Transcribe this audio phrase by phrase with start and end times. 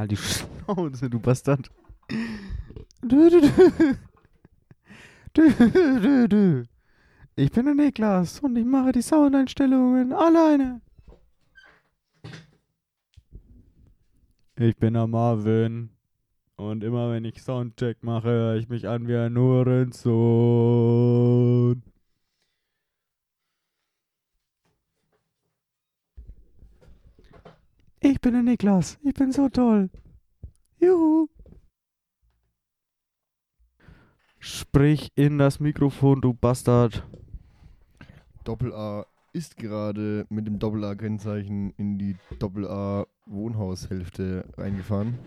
[0.00, 1.70] Halt die Schnauze, du Bastard.
[3.02, 3.48] Du, du, du.
[5.34, 5.50] Du,
[6.00, 6.64] du, du.
[7.36, 10.80] Ich bin der Niklas und ich mache die Soundeinstellungen alleine.
[14.58, 15.90] Ich bin der Marvin.
[16.56, 20.10] Und immer wenn ich Soundcheck mache, höre ich mich an wie ein Hurensohn.
[28.02, 28.98] Ich bin der Niklas.
[29.02, 29.90] Ich bin so toll.
[30.78, 31.28] Juhu.
[34.38, 37.06] Sprich in das Mikrofon, du Bastard.
[38.44, 45.18] Doppel-A ist gerade mit dem Doppel-A-Kennzeichen in die Doppel-A-Wohnhaushälfte reingefahren.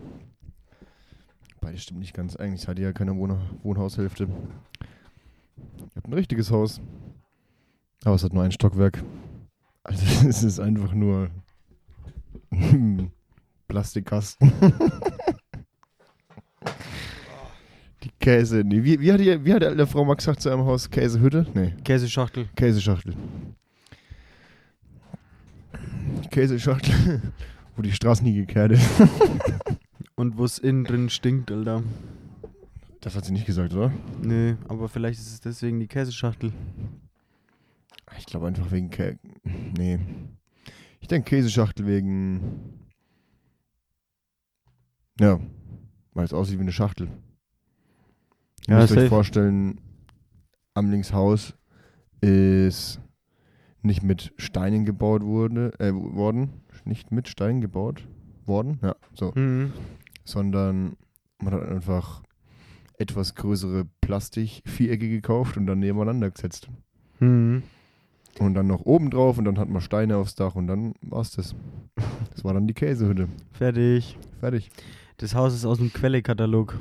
[1.62, 2.36] Beides stimmt nicht ganz.
[2.36, 4.24] Eigentlich hat ihr ja keine Wohn Wohnhaushälfte.
[4.24, 6.82] Ihr habt ein richtiges Haus.
[8.04, 9.04] Aber es hat nur ein Stockwerk.
[9.84, 11.30] Also es ist einfach nur
[13.68, 14.52] Plastikkasten.
[18.04, 18.64] Die Käse.
[18.66, 20.90] Nee, wie, wie, hat die, wie hat die alte Frau mal gesagt zu einem Haus?
[20.90, 21.48] Käsehütte?
[21.54, 21.74] Nee.
[21.86, 22.50] Käseschachtel.
[22.56, 23.16] Käseschachtel.
[26.30, 27.22] Käseschachtel,
[27.76, 28.90] wo die Straße nie gekehrt ist.
[30.16, 31.84] Und wo es innen drin stinkt, Alter.
[33.02, 33.94] Das hat sie nicht gesagt, oder?
[34.22, 36.52] Nee, aber vielleicht ist es deswegen die Käseschachtel.
[38.18, 39.18] Ich glaube einfach wegen Kä
[39.78, 40.00] Nee.
[41.04, 42.80] Ich denke Käseschachtel wegen.
[45.20, 45.38] Ja.
[46.14, 47.10] Weil es aussieht wie eine Schachtel.
[48.70, 49.82] Ihr Ja, müsst euch vorstellen,
[50.74, 51.56] Amlings Haus
[52.22, 53.02] ist
[53.82, 56.62] nicht mit Steinen gebaut wurde, äh, worden.
[56.86, 58.08] Nicht mit Steinen gebaut
[58.46, 59.34] worden, ja, so.
[59.36, 59.74] Mhm.
[60.24, 60.96] Sondern
[61.42, 62.24] man hat einfach
[62.98, 66.70] etwas größere Plastik-Vierecke gekauft und dann nebeneinander gesetzt.
[67.20, 67.64] Mhm.
[68.40, 71.32] Und dann noch oben drauf und dann hat man Steine aufs Dach und dann war's
[71.32, 71.56] das.
[72.32, 73.30] Das war dann die Käsehütte.
[73.52, 74.18] Fertig.
[74.40, 74.72] Fertig.
[75.18, 76.80] Das Haus ist aus dem Quelle-Katalog.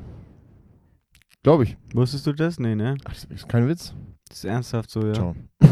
[1.43, 1.77] Glaube ich.
[1.93, 2.59] Wusstest du das?
[2.59, 2.97] Nee, ne?
[3.05, 3.95] Ach, das ist kein Witz.
[4.29, 5.13] Das ist ernsthaft so, ja.
[5.13, 5.35] Ciao.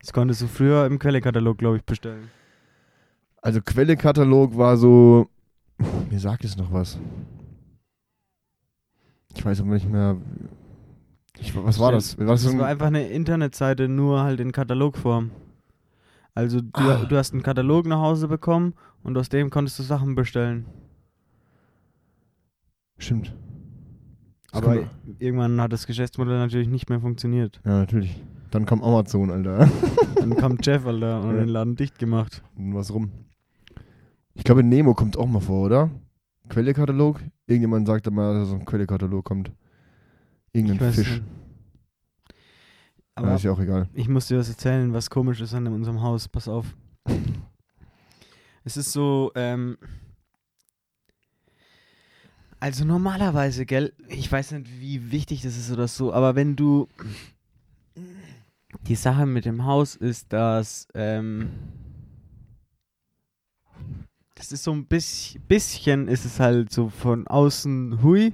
[0.00, 2.28] Das konntest du früher im Quelle-Katalog, glaube ich, bestellen.
[3.40, 5.28] Also Quelle-Katalog war so.
[6.10, 6.98] Mir sagt es noch was.
[9.34, 10.16] Ich weiß aber nicht mehr.
[11.38, 12.18] Ich, was war das?
[12.18, 15.30] War das Das war einfach eine Internetseite, nur halt in Katalogform.
[16.34, 17.04] Also du, Ah.
[17.04, 20.66] du hast einen Katalog nach Hause bekommen und aus dem konntest du Sachen bestellen.
[22.98, 23.34] Stimmt.
[24.52, 24.84] Das Aber
[25.18, 27.60] irgendwann hat das Geschäftsmodell natürlich nicht mehr funktioniert.
[27.64, 28.22] Ja, natürlich.
[28.50, 29.68] Dann kam Amazon, Alter.
[30.16, 31.40] Dann kam Jeff, Alter, und hat Ja.
[31.40, 32.42] den Laden dicht gemacht.
[32.56, 33.10] Und was rum.
[34.34, 35.90] Ich glaube, Nemo kommt auch mal vor, oder?
[36.50, 37.20] Quelle-Katalog?
[37.46, 39.50] Irgendjemand sagte mal, dass so ein Quelle-Katalog kommt.
[40.52, 41.10] Irgendein Fisch.
[41.10, 41.22] nicht.
[43.14, 43.88] Aber Aber ist ja auch egal.
[43.94, 46.28] ich muss dir was erzählen, was komisch ist an unserem Haus.
[46.28, 46.74] Pass auf.
[48.64, 49.76] Es ist so, ähm.
[52.60, 56.88] Also normalerweise, gell, ich weiß nicht, wie wichtig das ist oder so, aber wenn du.
[58.86, 61.50] Die Sache mit dem Haus ist, dass, ähm.
[64.34, 68.32] Das ist so ein bisschen, bisschen ist es halt so von außen hui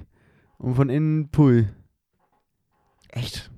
[0.57, 1.67] und von innen pui.
[3.09, 3.51] Echt?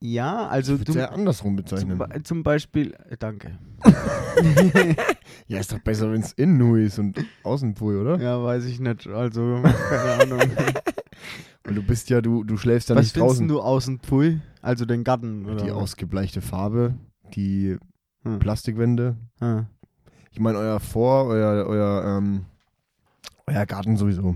[0.00, 0.92] Ja, also du.
[0.92, 1.98] sehr andersrum Zum, bezeichnen.
[1.98, 3.58] Be- zum Beispiel, äh, danke.
[5.46, 8.18] Ja, ist doch besser, wenn es innen hui ist und außen pui, oder?
[8.18, 9.06] Ja, weiß ich nicht.
[9.06, 10.40] Also, keine Ahnung.
[11.64, 13.48] Weil du bist ja, du, du schläfst ja Was nicht findest draußen.
[13.48, 14.40] du außen Pui?
[14.62, 15.56] Also den Garten, oder?
[15.64, 15.76] Die was?
[15.76, 16.94] ausgebleichte Farbe,
[17.34, 17.76] die
[18.22, 18.38] Hm.
[18.38, 19.16] Plastikwände.
[19.40, 19.64] Ah.
[20.30, 22.46] Ich meine, euer Vor, euer, euer, ähm,
[23.46, 24.34] euer Garten sowieso.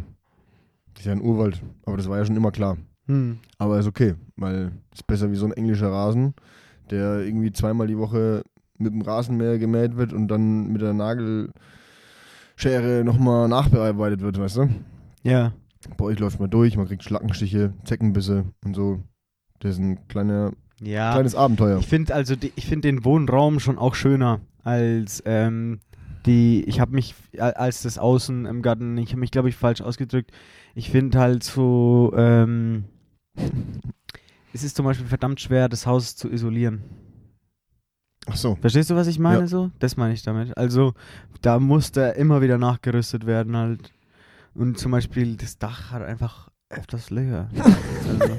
[0.93, 2.77] Das ist ja ein Urwald, aber das war ja schon immer klar.
[3.09, 3.39] Hm.
[3.59, 6.35] Aber ist okay, weil ist besser wie so ein englischer Rasen,
[6.91, 8.43] der irgendwie zweimal die Woche
[8.79, 11.53] mit dem Rasenmäher gemäht wird und dann mit der Nagelschere
[13.05, 14.69] nochmal nachbearbeitet wird, weißt du?
[15.23, 15.53] Ja.
[15.97, 19.03] Bei euch läuft man durch, man kriegt Schlackenstiche, Zeckenbisse und so.
[19.61, 21.13] Das ist ein kleiner, Ja.
[21.13, 21.79] kleines Abenteuer.
[21.79, 25.81] Ich finde also, ich finde den Wohnraum schon auch schöner als ähm,
[26.27, 26.63] die.
[26.65, 28.97] Ich habe mich als das Außen im Garten.
[28.99, 30.31] Ich habe mich, glaube ich, falsch ausgedrückt.
[30.75, 32.13] Ich finde halt so.
[32.17, 32.85] Ähm,
[34.53, 36.83] es ist zum Beispiel verdammt schwer, das Haus zu isolieren.
[38.27, 38.57] Ach so.
[38.57, 39.47] Verstehst du, was ich meine Ja.
[39.47, 39.71] so?
[39.79, 40.57] Das meine ich damit.
[40.57, 40.95] Also,
[41.41, 43.93] da muss da immer wieder nachgerüstet werden halt.
[44.55, 47.49] Und zum Beispiel das Dach hat einfach öfters Löcher.
[48.21, 48.39] also,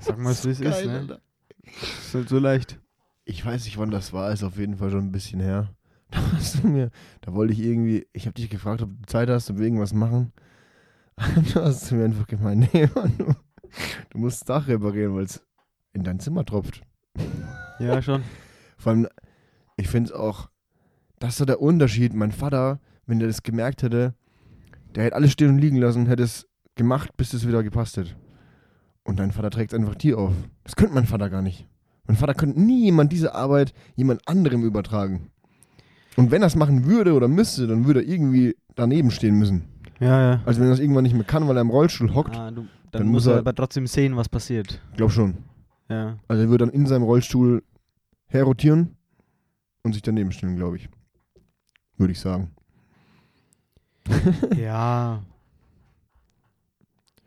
[0.00, 0.92] sag mal, wie es ist, ne?
[0.98, 1.20] Alter.
[1.64, 2.78] Ist halt so leicht.
[3.24, 5.70] Ich weiß nicht, wann das war, ist auf jeden Fall schon ein bisschen her.
[6.12, 6.90] Da hast du mir,
[7.22, 9.94] da wollte ich irgendwie, ich habe dich gefragt, ob du Zeit hast, ob wir irgendwas
[9.94, 10.30] machen.
[11.54, 13.14] Du hast zu mir einfach gemeint, nee, Mann,
[14.10, 15.42] du, musst das Dach reparieren, weil es
[15.92, 16.82] in dein Zimmer tropft.
[17.78, 18.22] Ja, schon.
[18.78, 19.08] Vor allem,
[19.76, 20.48] ich finde es auch,
[21.18, 22.14] das ist so der Unterschied.
[22.14, 24.14] Mein Vater, wenn der das gemerkt hätte,
[24.94, 28.14] Der hätte alles stehen und liegen lassen, hätte es gemacht, bis es wieder gepasst hätte.
[29.04, 30.34] Und dein Vater trägt es einfach dir auf.
[30.64, 31.68] Das könnte mein Vater gar nicht.
[32.06, 35.30] Mein Vater könnte nie jemand diese Arbeit jemand anderem übertragen.
[36.16, 39.71] Und wenn er es machen würde oder müsste, dann würde er irgendwie daneben stehen müssen.
[40.02, 40.42] Ja, ja.
[40.44, 42.62] Also wenn er das irgendwann nicht mehr kann, weil er im Rollstuhl hockt, Ah, du,
[42.90, 44.80] dann, Dann muss er er- aber trotzdem sehen, was passiert.
[44.96, 45.34] glaub schon.
[45.88, 46.18] Ja.
[46.28, 47.62] Also er würde dann in seinem Rollstuhl
[48.26, 48.96] herrotieren
[49.82, 50.88] und sich daneben stellen, glaube ich.
[51.98, 52.50] Würde ich sagen.
[54.56, 55.22] ja.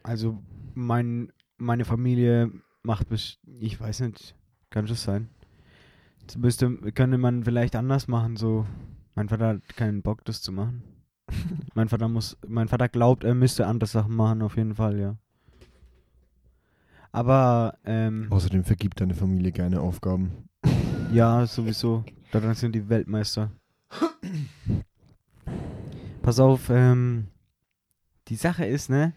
[0.03, 0.37] Also,
[0.73, 2.51] mein, meine Familie
[2.83, 4.35] macht bis, ich weiß nicht,
[4.69, 5.29] kann das sein.
[6.27, 8.65] Das müsste, könnte man vielleicht anders machen, so.
[9.15, 10.83] Mein Vater hat keinen Bock, das zu machen.
[11.73, 15.17] Mein Vater muss, mein Vater glaubt, er müsste andere Sachen machen, auf jeden Fall, ja.
[17.11, 20.49] Aber, ähm, Außerdem vergibt deine Familie gerne Aufgaben.
[21.13, 22.03] Ja, sowieso.
[22.31, 23.51] Daran sind die Weltmeister.
[26.21, 27.27] Pass auf, ähm,
[28.27, 29.13] die Sache ist, ne?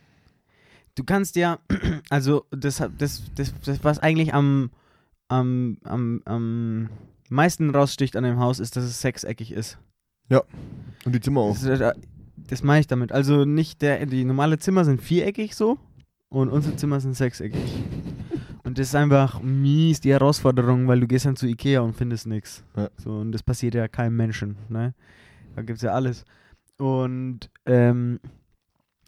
[0.94, 1.58] Du kannst ja,
[2.10, 4.70] also das, das, das, das was eigentlich am,
[5.28, 6.90] am, am, am
[7.30, 9.78] meisten raussticht an dem Haus, ist, dass es sechseckig ist.
[11.04, 11.56] Und die Zimmer auch.
[11.58, 11.92] Das, äh,
[12.48, 13.12] das meine ich damit.
[13.12, 15.78] Also nicht der, die normale Zimmer sind viereckig so
[16.28, 17.84] und unsere Zimmer sind sechseckig.
[18.64, 22.26] Und das ist einfach mies die Herausforderung, weil du gehst dann zu Ikea und findest
[22.26, 22.64] nichts.
[22.76, 22.90] Ja.
[22.96, 24.94] So, und das passiert ja keinem Menschen, ne?
[25.56, 26.24] Da gibt's ja alles.
[26.76, 28.20] Und ähm,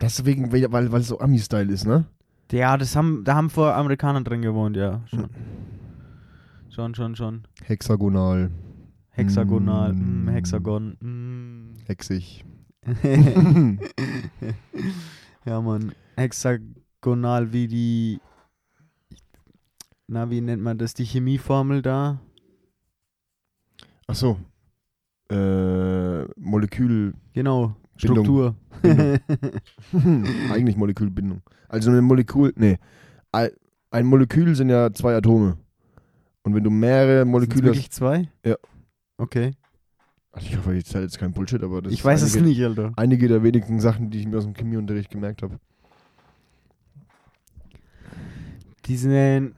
[0.01, 2.07] Deswegen, weil, weil weil es so Ami-Style ist, ne?
[2.53, 5.03] ja, das haben, da haben vor Amerikaner drin gewohnt, ja.
[5.07, 5.29] Schon.
[6.71, 7.43] Schon, schon, schon.
[7.65, 8.51] Hexagonal,
[9.21, 10.25] Hexagonal, Mm.
[10.25, 10.97] mm, Hexagon.
[11.01, 11.75] Mm.
[11.87, 12.45] hexig.
[15.45, 15.93] ja, Mann.
[16.17, 18.21] Hexagonal wie die.
[20.07, 20.95] Na, wie nennt man das?
[20.95, 22.19] Die Chemieformel da?
[24.07, 24.39] Ach so.
[25.31, 27.13] Äh, Molekül.
[27.35, 27.77] Genau.
[28.01, 28.25] Bindung.
[28.25, 28.55] Struktur.
[30.51, 31.43] Eigentlich Molekülbindung.
[31.69, 32.55] Also eine Molekül.
[32.57, 32.79] Nee.
[33.33, 33.51] Ein
[33.91, 35.59] ein Molekül sind ja zwei Atome.
[36.43, 38.29] Und wenn du mehrere Moleküle wirklich zwei?
[38.45, 38.57] Ja.
[39.21, 39.53] Okay.
[40.33, 42.65] Also ich hoffe, ich erzähle jetzt kein Bullshit, aber das ich weiß es einige, nicht,
[42.65, 42.93] Alter.
[42.97, 45.59] einige der wenigen Sachen, die ich mir aus dem Chemieunterricht gemerkt habe.
[48.87, 49.53] Diese.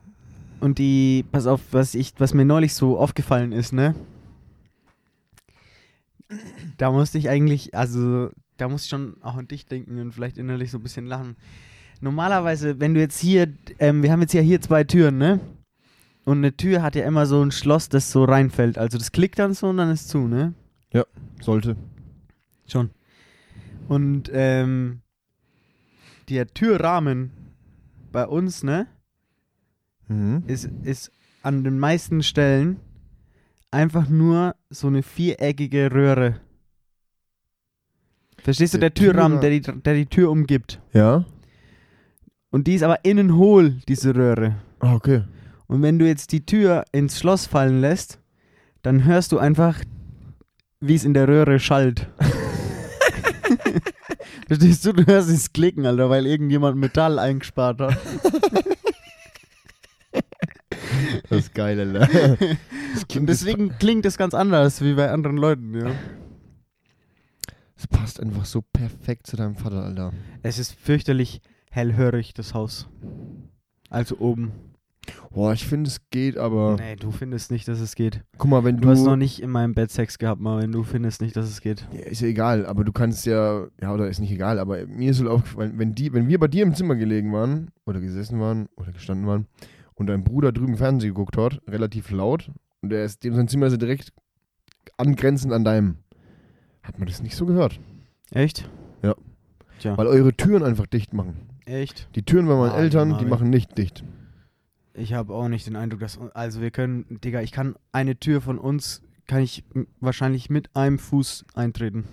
[0.59, 1.23] Und die.
[1.31, 3.95] Pass auf, was ich, was mir neulich so aufgefallen ist, ne?
[6.77, 10.37] Da musste ich eigentlich, also, da musste ich schon auch an dich denken und vielleicht
[10.37, 11.37] innerlich so ein bisschen lachen.
[12.01, 13.47] Normalerweise, wenn du jetzt hier,
[13.79, 15.39] ähm, wir haben jetzt ja hier zwei Türen, ne?
[16.25, 18.77] Und eine Tür hat ja immer so ein Schloss, das so reinfällt.
[18.77, 20.53] Also das klickt dann so und dann ist zu, ne?
[21.41, 21.75] Sollte.
[22.67, 22.91] Schon.
[23.89, 25.01] Und ähm,
[26.29, 27.31] der Türrahmen
[28.13, 28.87] bei uns, ne,
[30.07, 30.43] Mhm.
[30.47, 31.11] ist, ist
[31.41, 32.79] an den meisten Stellen
[33.71, 36.39] einfach nur so eine viereckige Röhre.
[38.37, 40.81] Verstehst du, Der der Türrahmen, Türra- der die, der die Tür umgibt.
[40.93, 41.25] Ja?
[42.51, 44.55] Und die ist aber innen hohl, diese Röhre.
[44.79, 45.23] Ah, okay.
[45.67, 48.19] Und wenn du jetzt die Tür ins Schloss fallen lässt,
[48.81, 49.79] dann hörst du einfach,
[50.79, 52.07] wie es in der Röhre schallt.
[54.47, 54.93] Verstehst du?
[54.93, 57.97] Du hörst es klicken, Alter, weil irgendjemand Metall eingespart hat.
[61.29, 62.37] Das ist geil, Alter.
[63.15, 65.91] Und deswegen klingt es ganz anders wie bei anderen Leuten, ja.
[67.75, 70.13] Das passt einfach so perfekt zu deinem Vater, Alter.
[70.41, 71.41] Es ist fürchterlich
[71.71, 72.87] hellhörig, das Haus.
[73.89, 74.51] Also oben.
[75.33, 76.75] Boah, ich finde, es geht, aber.
[76.79, 78.23] Nee, du findest nicht, dass es geht.
[78.37, 78.89] Guck mal, wenn Du du.
[78.89, 80.71] hast noch nicht in meinem Bett Sex gehabt, Marvin.
[80.71, 81.87] Du findest nicht, dass es geht.
[81.91, 85.09] Ja, ist ja egal, aber du kannst ja, ja, oder ist nicht egal, aber mir
[85.09, 88.39] ist so aufgefallen, wenn die, wenn wir bei dir im Zimmer gelegen waren, oder gesessen
[88.39, 89.47] waren, oder gestanden waren,
[89.95, 93.65] und dein Bruder drüben Fernsehen geguckt hat, relativ laut, und der ist, dem sein Zimmer
[93.67, 94.13] ist ja direkt
[94.97, 95.97] angrenzend an deinem,
[96.83, 97.79] hat man das nicht so gehört.
[98.31, 98.69] Echt?
[99.01, 99.15] Ja.
[99.79, 99.97] Tja.
[99.97, 101.37] Weil eure Türen einfach dicht machen.
[101.65, 102.07] Echt?
[102.15, 103.29] Die Türen bei meinen Eltern, die Marvin.
[103.29, 104.03] machen nicht dicht.
[104.93, 106.19] Ich habe auch nicht den Eindruck, dass.
[106.33, 107.19] Also, wir können.
[107.23, 109.01] Digga, ich kann eine Tür von uns.
[109.25, 109.63] Kann ich
[109.99, 112.05] wahrscheinlich mit einem Fuß eintreten.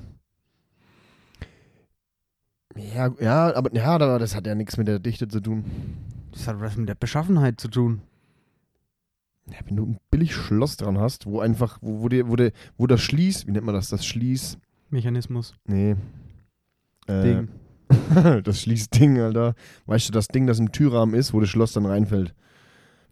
[2.77, 5.65] Ja, ja, aber ja, das hat ja nichts mit der Dichte zu tun.
[6.33, 8.03] Das hat was mit der Beschaffenheit zu tun.
[9.49, 12.53] Ja, wenn du ein billig Schloss dran hast, wo einfach, wo, wo, dir, wo, der,
[12.79, 14.59] wo das Schließ, wie nennt man das, das Schließ,
[14.91, 15.55] Mechanismus.
[15.67, 15.97] nee,
[17.07, 17.49] äh, Ding.
[18.45, 19.55] das Schließding, Alter.
[19.87, 22.35] Weißt du, das Ding, das im Türrahmen ist, wo das Schloss dann reinfällt.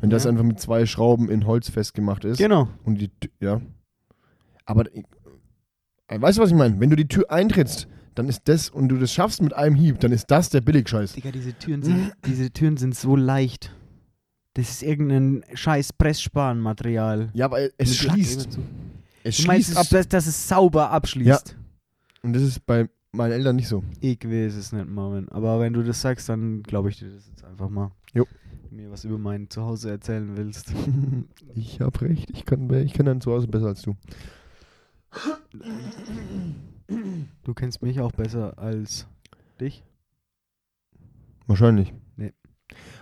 [0.01, 0.31] Wenn das Ja.
[0.31, 2.39] einfach mit zwei Schrauben in Holz festgemacht ist.
[2.39, 2.69] Genau.
[2.85, 3.61] Und die, Tü- ja.
[4.65, 5.03] Aber, äh,
[6.21, 6.79] weißt du, was ich meine?
[6.81, 10.01] Wenn du die Tür eintrittst, dann ist das, und du das schaffst mit einem Hieb,
[10.01, 11.13] dann ist das der Billigscheiß.
[11.15, 13.75] Digga, diese Türen sind, diese Türen sind so leicht.
[14.55, 17.31] Das ist irgendein scheiß Pressspanmaterial.
[17.33, 18.59] Ja, aber es schließt.
[19.25, 19.87] Es Du meinst, ab.
[19.91, 21.57] dass, dass es sauber abschließt?
[22.23, 23.85] Und das ist bei meinen Eltern nicht so.
[24.01, 25.29] Ich weiß es nicht, Marvin.
[25.29, 27.93] Aber wenn du das sagst, dann glaube ich dir das jetzt einfach mal.
[28.15, 28.27] Jo.
[28.79, 30.73] Mir was über mein Zuhause erzählen willst.
[31.57, 32.31] ich hab recht.
[32.31, 33.97] Ich kann, ich kann dann zu Hause besser als du.
[37.43, 39.09] Du kennst mich auch besser als
[39.61, 39.83] dich.
[41.49, 41.93] Wahrscheinlich.
[42.17, 42.33] Nee.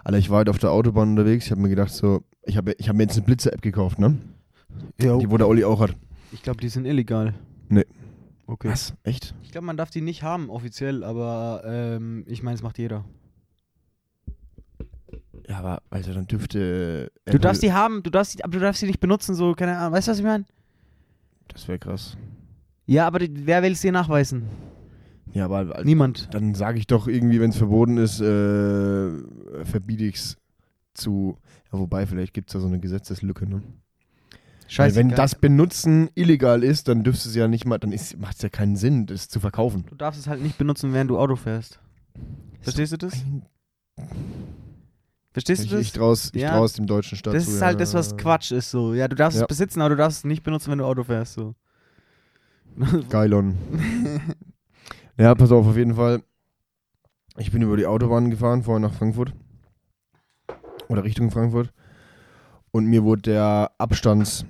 [0.03, 1.45] Alter, ich war halt auf der Autobahn unterwegs.
[1.45, 4.17] Ich habe mir gedacht, so, ich habe ich hab mir jetzt eine Blitzer-App gekauft, ne?
[4.99, 5.19] Jo.
[5.19, 5.95] Die, wo der Olli auch hat.
[6.33, 7.35] Ich glaube, die sind illegal.
[7.69, 7.85] Nee.
[8.47, 8.71] Okay.
[8.71, 8.95] Was?
[9.03, 9.35] Echt?
[9.43, 13.05] Ich glaube, man darf die nicht haben offiziell, aber ähm, ich meine, es macht jeder.
[15.57, 17.11] Ja, aber, Alter, dann dürfte.
[17.25, 19.79] Du darfst die haben, du darfst die, aber du darfst sie nicht benutzen, so, keine
[19.79, 19.95] Ahnung.
[19.95, 20.45] Weißt du, was ich meine?
[21.49, 22.17] Das wäre krass.
[22.85, 24.45] Ja, aber die, wer will es dir nachweisen?
[25.33, 26.29] Ja, aber Alter, Niemand.
[26.35, 30.37] dann sage ich doch irgendwie, wenn es verboten ist, äh, verbiete ich es
[30.95, 31.39] zu.
[31.73, 33.63] Ja, wobei, vielleicht gibt es da so eine Gesetzeslücke, ne?
[34.77, 38.43] Weil wenn das Benutzen illegal ist, dann dürfte es ja nicht mal, dann macht es
[38.43, 39.85] ja keinen Sinn, das zu verkaufen.
[39.89, 41.81] Du darfst es halt nicht benutzen, während du Auto fährst.
[42.61, 43.15] Verstehst du das?
[43.15, 43.47] Ein-
[45.37, 45.83] Verstehst Ich, du das?
[45.85, 46.53] ich traus, ich Ja.
[46.53, 47.67] traus dem deutschen Staat das zu, ist ja.
[47.67, 48.95] halt das, was Quatsch ist, so.
[48.95, 49.43] Ja, du darfst Ja.
[49.45, 51.55] es besitzen, aber du darfst es nicht benutzen, wenn du Auto fährst, so.
[53.11, 53.59] Geilon.
[55.19, 56.23] ja, pass auf, auf jeden Fall.
[57.37, 59.35] Ich bin über die Autobahn gefahren, vorher nach Frankfurt.
[60.89, 61.71] Oder Richtung Frankfurt.
[62.71, 64.47] Und mir wurde der Abstands.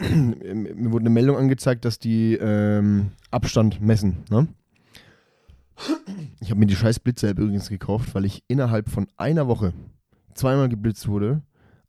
[0.00, 4.24] mir wurde eine Meldung angezeigt, dass die ähm, Abstand messen.
[4.30, 4.48] Ne?
[6.44, 9.72] Ich habe mir die scheiß Blitzer-App übrigens gekauft, weil ich innerhalb von einer Woche
[10.34, 11.40] zweimal geblitzt wurde.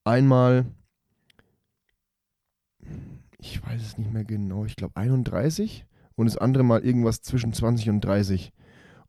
[0.05, 0.65] Einmal,
[3.37, 5.85] ich weiß es nicht mehr genau, ich glaube 31
[6.15, 8.53] und das andere Mal irgendwas zwischen 20 und 30.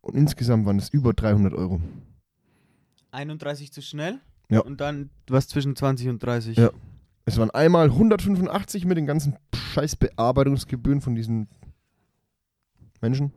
[0.01, 1.81] Und insgesamt waren es über 300 Euro.
[3.13, 4.19] 31 zu schnell?
[4.51, 4.63] Ja.
[4.63, 6.57] Und dann was zwischen 20 und 30?
[6.57, 6.71] Ja.
[7.25, 11.47] Es waren einmal 185 mit den ganzen scheiß Bearbeitungsgebühren von diesen
[13.01, 13.31] Menschen.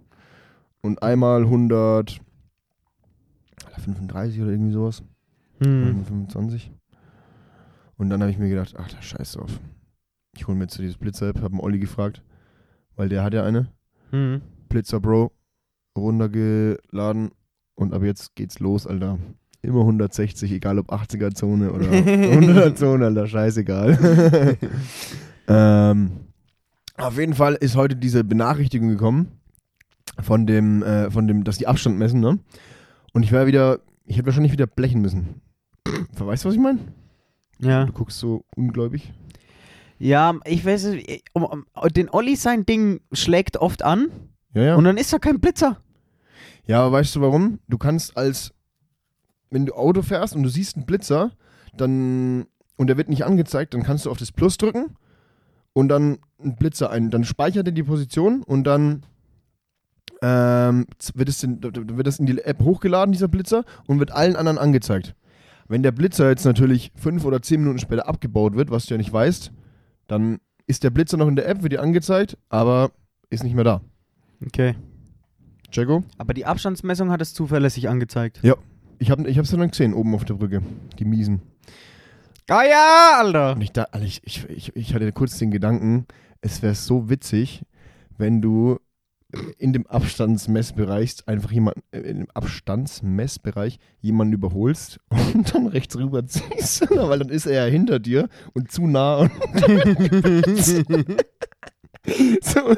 [0.81, 5.03] Und einmal 135 oder irgendwie sowas.
[5.59, 5.87] Hm.
[5.87, 6.71] 125.
[7.97, 9.59] Und dann habe ich mir gedacht, ach, da scheiß drauf.
[10.35, 12.23] Ich hole mir jetzt dieses Blitzer-App, habe einen Olli gefragt,
[12.95, 13.67] weil der hat ja eine.
[14.11, 14.41] Hm.
[14.69, 15.33] Blitzer Bro
[15.97, 17.31] runtergeladen
[17.75, 19.19] und ab jetzt geht's los, Alter.
[19.61, 23.97] Immer 160, egal ob 80er Zone oder 100er Zone, Alter, scheißegal.
[25.47, 26.11] ähm,
[26.95, 29.38] auf jeden Fall ist heute diese Benachrichtigung gekommen
[30.21, 32.39] von dem, äh, von dem, dass die Abstand messen, ne?
[33.13, 35.41] Und ich wäre wieder, ich hätte wahrscheinlich wieder blechen müssen.
[36.17, 36.79] Weißt du, was ich meine?
[37.59, 37.85] Ja.
[37.85, 39.13] Du guckst so ungläubig.
[39.97, 40.93] Ja, ich weiß
[41.33, 44.07] um, um, den Olli sein Ding schlägt oft an
[44.53, 44.75] Ja, ja.
[44.75, 45.77] und dann ist da kein Blitzer.
[46.65, 47.59] Ja, aber weißt du warum?
[47.67, 48.53] Du kannst als,
[49.49, 51.31] wenn du Auto fährst und du siehst einen Blitzer,
[51.75, 52.45] dann,
[52.77, 54.95] und der wird nicht angezeigt, dann kannst du auf das Plus drücken
[55.73, 57.09] und dann einen Blitzer ein.
[57.09, 59.03] Dann speichert er die Position und dann
[60.21, 64.35] ähm, wird, es in, wird das in die App hochgeladen, dieser Blitzer, und wird allen
[64.35, 65.15] anderen angezeigt.
[65.67, 68.97] Wenn der Blitzer jetzt natürlich fünf oder zehn Minuten später abgebaut wird, was du ja
[68.97, 69.51] nicht weißt,
[70.07, 72.91] dann ist der Blitzer noch in der App, wird dir angezeigt, aber
[73.29, 73.81] ist nicht mehr da.
[74.45, 74.75] Okay.
[75.71, 76.03] Jacko?
[76.17, 78.39] Aber die Abstandsmessung hat es zuverlässig angezeigt.
[78.97, 80.61] Ich habe ich hab's dann gesehen, oben auf der Brücke.
[80.97, 81.41] Die Miesen.
[82.49, 83.53] Ah ja, Alter.
[83.53, 86.07] Und ich, da, ich, ich, ich, ich hatte kurz den Gedanken,
[86.41, 87.63] es wäre so witzig,
[88.17, 88.79] wenn du
[89.57, 94.99] in dem Abstandsmessbereich einfach jemanden, äh, in dem Abstandsmessbereich jemanden überholst
[95.33, 99.17] und dann rechts rüber ziehst, weil dann ist er ja hinter dir und zu nah
[99.19, 99.29] und,
[102.41, 102.75] so,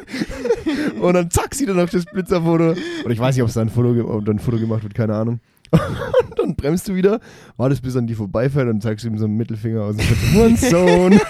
[1.02, 2.72] und dann zack, sieht er noch das Blitzerfoto.
[3.06, 5.40] Und ich weiß nicht, ob es da ein Foto, ein Foto gemacht wird, keine Ahnung.
[5.72, 7.22] Und dann bremst du wieder,
[7.56, 11.22] wartest bis an die vorbeifährt und zeigst ihm so einen Mittelfinger aus dem Hurensohn.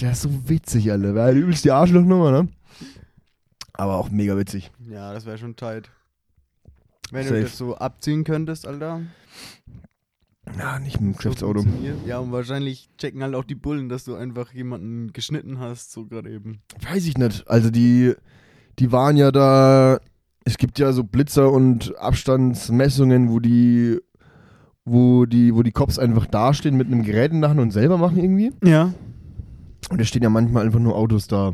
[0.00, 1.14] Das wäre so witzig, Alter.
[1.14, 2.48] Wäre übelst die Arschlochnummer, ne?
[3.74, 4.70] Aber auch mega witzig.
[4.88, 5.90] Ja, das wäre schon tight.
[7.10, 7.36] Wenn Safe.
[7.36, 9.02] du das so abziehen könntest, Alter.
[10.58, 11.66] Ja, nicht mit dem Geschäftsauto.
[12.06, 16.06] Ja, und wahrscheinlich checken halt auch die Bullen, dass du einfach jemanden geschnitten hast, so
[16.06, 16.62] gerade eben.
[16.80, 17.46] Weiß ich nicht.
[17.46, 18.14] Also die,
[18.78, 20.00] die waren ja da.
[20.44, 23.98] Es gibt ja so Blitzer und Abstandsmessungen, wo die,
[24.86, 27.98] wo die, wo die Cops einfach dastehen mit einem Gerät in der Hand und selber
[27.98, 28.52] machen irgendwie.
[28.64, 28.94] Ja.
[29.90, 31.52] Und da stehen ja manchmal einfach nur Autos da,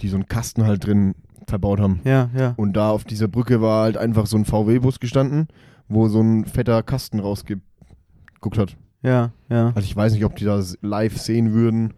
[0.00, 1.14] die so einen Kasten halt drin
[1.46, 2.00] verbaut haben.
[2.04, 2.54] Ja, ja.
[2.56, 5.48] Und da auf dieser Brücke war halt einfach so ein VW-Bus gestanden,
[5.88, 8.76] wo so ein fetter Kasten rausgeguckt hat.
[9.02, 9.68] Ja, ja.
[9.68, 11.94] Also ich weiß nicht, ob die das live sehen würden,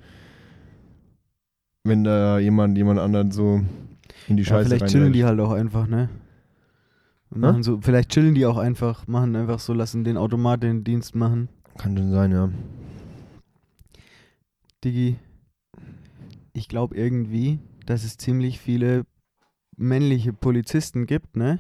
[1.85, 3.63] wenn da jemand jemand anderen so
[4.29, 6.11] in die ja Scheiße vielleicht chillen die halt auch einfach, ne?
[7.31, 11.15] Machen so, vielleicht chillen die auch einfach, machen einfach so, lassen den Automat den Dienst
[11.15, 11.49] machen.
[11.79, 12.51] Kann schon sein, ja.
[14.85, 15.17] Digi,
[16.59, 19.07] ich glaube irgendwie, dass es ziemlich viele
[19.77, 21.59] männliche Polizisten gibt, ne?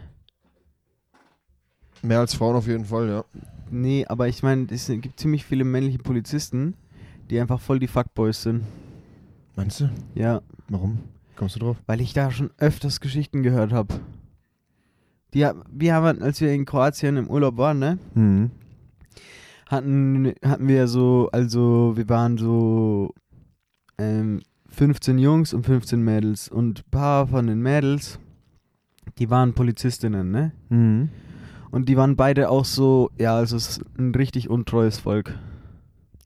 [2.02, 3.24] Mehr als Frauen auf jeden Fall, ja.
[3.70, 6.74] Nee, aber ich meine, es gibt ziemlich viele männliche Polizisten,
[7.30, 8.64] die einfach voll die Fuckboys sind.
[9.56, 9.90] Meinst du?
[10.14, 10.98] Ja, Warum?
[11.36, 11.76] Kommst du drauf?
[11.86, 14.00] weil ich da schon öfters Geschichten gehört habe.
[15.34, 17.98] Die, wir haben, als wir in Kroatien im Urlaub waren, ne?
[18.14, 18.50] Mhm.
[19.66, 23.14] hatten, hatten wir so, also wir waren so
[23.98, 24.40] ähm,
[24.78, 28.20] 15 Jungs und 15 Mädels und ein paar von den Mädels,
[29.18, 30.52] die waren Polizistinnen, ne?
[30.68, 31.08] Mhm.
[31.72, 35.36] Und die waren beide auch so, ja, also es ist ein richtig untreues Volk.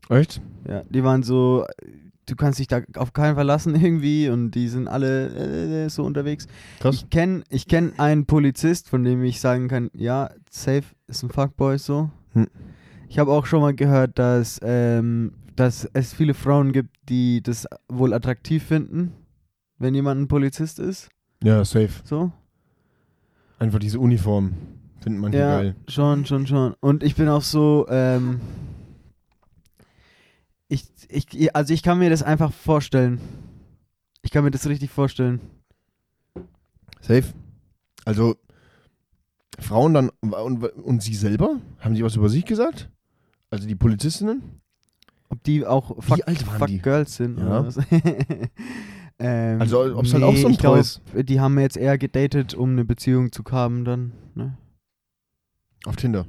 [0.07, 0.39] Echt?
[0.69, 1.65] Ja, die waren so,
[2.27, 6.45] du kannst dich da auf keinen verlassen irgendwie und die sind alle äh, so unterwegs.
[6.79, 6.93] Krass.
[6.93, 11.31] Ich kenne ich kenn einen Polizist, von dem ich sagen kann, ja, safe ist ein
[11.31, 12.11] Fuckboy so.
[12.33, 12.47] Hm.
[13.09, 17.67] Ich habe auch schon mal gehört, dass, ähm, dass es viele Frauen gibt, die das
[17.87, 19.13] wohl attraktiv finden,
[19.77, 21.09] wenn jemand ein Polizist ist.
[21.43, 21.91] Ja, safe.
[22.03, 22.31] So.
[23.59, 24.53] Einfach diese Uniform.
[25.01, 25.75] Finden manche ja, geil.
[25.87, 26.75] schon, schon, schon.
[26.79, 28.39] Und ich bin auch so, ähm,
[30.69, 33.19] ich, ich, also ich kann mir das einfach vorstellen.
[34.21, 35.41] Ich kann mir das richtig vorstellen.
[37.01, 37.25] Safe.
[38.05, 38.37] Also,
[39.59, 41.59] Frauen dann und, und sie selber?
[41.79, 42.89] Haben die was über sich gesagt?
[43.49, 44.62] Also die Polizistinnen?
[45.33, 46.79] Ob die auch Wie Fuck, alt waren Fuck die?
[46.79, 47.45] Girls sind Ja.
[47.45, 47.77] oder was?
[49.19, 52.53] ähm, Also, ob's halt auch so ein ich glaub, treues- Die haben jetzt eher gedatet,
[52.53, 54.57] um eine Beziehung zu haben dann, ne?
[55.85, 56.25] Auf Tinder.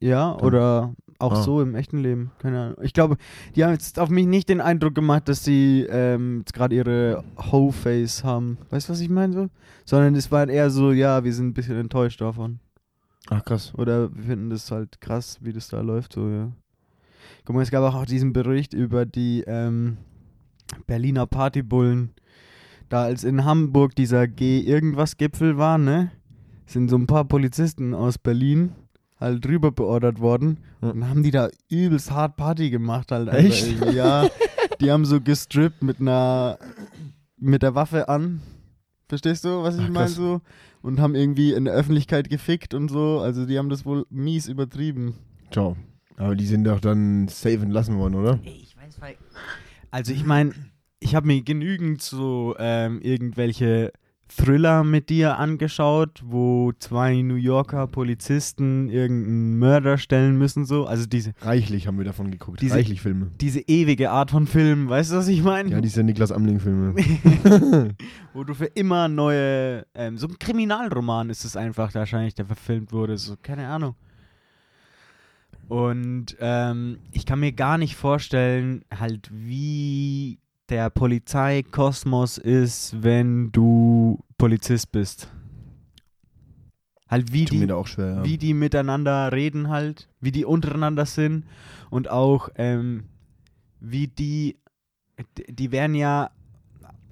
[0.00, 1.42] Ja, Dann- oder auch Ah.
[1.42, 2.30] so im echten Leben.
[2.38, 2.76] Keine Ahnung.
[2.82, 3.16] Ich glaube,
[3.56, 7.24] die haben jetzt auf mich nicht den Eindruck gemacht, dass sie ähm, jetzt gerade ihre
[7.50, 8.58] Ho-Face haben.
[8.70, 9.48] Weißt du, was ich meine so?
[9.84, 12.60] Sondern es war eher so, ja, wir sind ein bisschen enttäuscht davon.
[13.30, 13.74] Ach krass.
[13.76, 16.52] Oder wir finden das halt krass, wie das da läuft, so, ja.
[17.44, 19.98] Guck mal, es gab auch diesen Bericht über die ähm,
[20.86, 22.10] Berliner Partybullen.
[22.88, 26.10] Da als in Hamburg dieser G-Irgendwas-Gipfel war, ne?
[26.66, 28.72] Sind so ein paar Polizisten aus Berlin
[29.20, 30.58] halt rüber beordert worden.
[30.80, 30.90] Ja.
[30.90, 33.28] Und haben die da übelst hart Party gemacht halt.
[33.28, 33.66] Echt?
[33.66, 34.28] irgendwie, Ja,
[34.80, 36.58] die haben so gestrippt mit einer,
[37.36, 38.40] mit der Waffe an.
[39.08, 40.40] Verstehst du, was ich Ach, meine so?
[40.82, 43.20] Und haben irgendwie in der Öffentlichkeit gefickt und so.
[43.20, 45.14] Also die haben das wohl mies übertrieben.
[45.50, 45.76] Ciao.
[46.18, 48.38] Aber die sind doch dann safe entlassen worden, oder?
[48.42, 49.14] Ich weiß, weil.
[49.90, 50.52] Also ich meine,
[51.00, 53.92] ich habe mir genügend so ähm, irgendwelche
[54.30, 60.84] Thriller mit dir angeschaut, wo zwei New Yorker Polizisten irgendeinen Mörder stellen müssen, so.
[60.86, 62.60] Also diese, Reichlich haben wir davon geguckt.
[62.60, 63.30] Diese- Reichlich Filme.
[63.40, 65.70] diese ewige Art von Film, weißt du, was ich meine?
[65.70, 66.94] Ja, diese Niklas Amling-Filme.
[68.34, 72.92] wo du für immer neue, ähm, so ein Kriminalroman ist es einfach wahrscheinlich, der verfilmt
[72.92, 73.94] wurde, so, keine Ahnung.
[75.68, 84.18] Und ähm, ich kann mir gar nicht vorstellen, halt, wie der Polizeikosmos ist, wenn du
[84.36, 85.30] Polizist bist.
[87.08, 88.24] Halt, wie Tut die, schwer, ja.
[88.24, 91.44] wie die miteinander reden halt, wie die untereinander sind
[91.88, 93.04] und auch ähm,
[93.80, 94.58] wie die,
[95.48, 96.30] die werden ja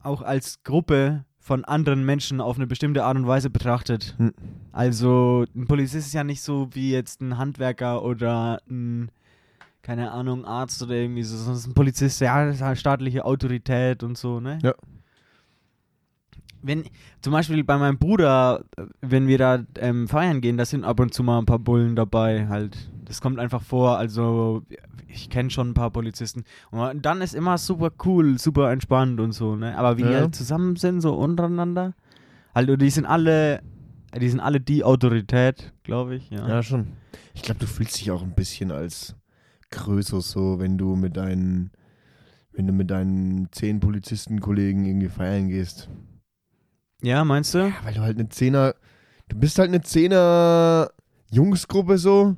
[0.03, 4.17] auch als Gruppe von anderen Menschen auf eine bestimmte Art und Weise betrachtet.
[4.19, 4.35] Hm.
[4.73, 9.13] Also ein Polizist ist ja nicht so wie jetzt ein Handwerker oder ein,
[9.81, 14.03] keine Ahnung, Arzt oder irgendwie so, sondern ein Polizist, ja, das ist halt staatliche Autorität
[14.03, 14.59] und so, ne?
[14.61, 14.75] Ja.
[16.63, 16.83] Wenn,
[17.21, 20.99] zum Beispiel bei meinem Bruder, äh, wenn wir da ähm, feiern gehen, da sind ab
[20.99, 22.91] und zu mal ein paar Bullen dabei, halt.
[23.07, 24.63] Das kommt einfach vor, also
[25.07, 26.43] ich kenne schon ein paar Polizisten.
[26.73, 29.79] Und dann ist immer super cool, super entspannt und so, ne?
[29.79, 30.19] Aber wie die Ja.
[30.21, 31.95] halt zusammen sind, so untereinander,
[32.53, 33.63] halt, und die sind alle,
[34.21, 36.49] die sind alle die Autorität, glaube ich, ja.
[36.49, 36.89] Ja, schon.
[37.33, 39.15] Ich glaube, du fühlst dich auch ein bisschen als
[39.71, 41.71] größer so, wenn du mit deinen,
[42.53, 45.89] wenn du mit deinen zehn Polizistenkollegen irgendwie feiern gehst.
[47.03, 47.59] Ja, meinst du?
[47.59, 48.75] Ja, weil du halt eine Zehner,
[49.29, 50.91] du bist halt eine Zehner
[51.31, 52.37] Jungsgruppe so.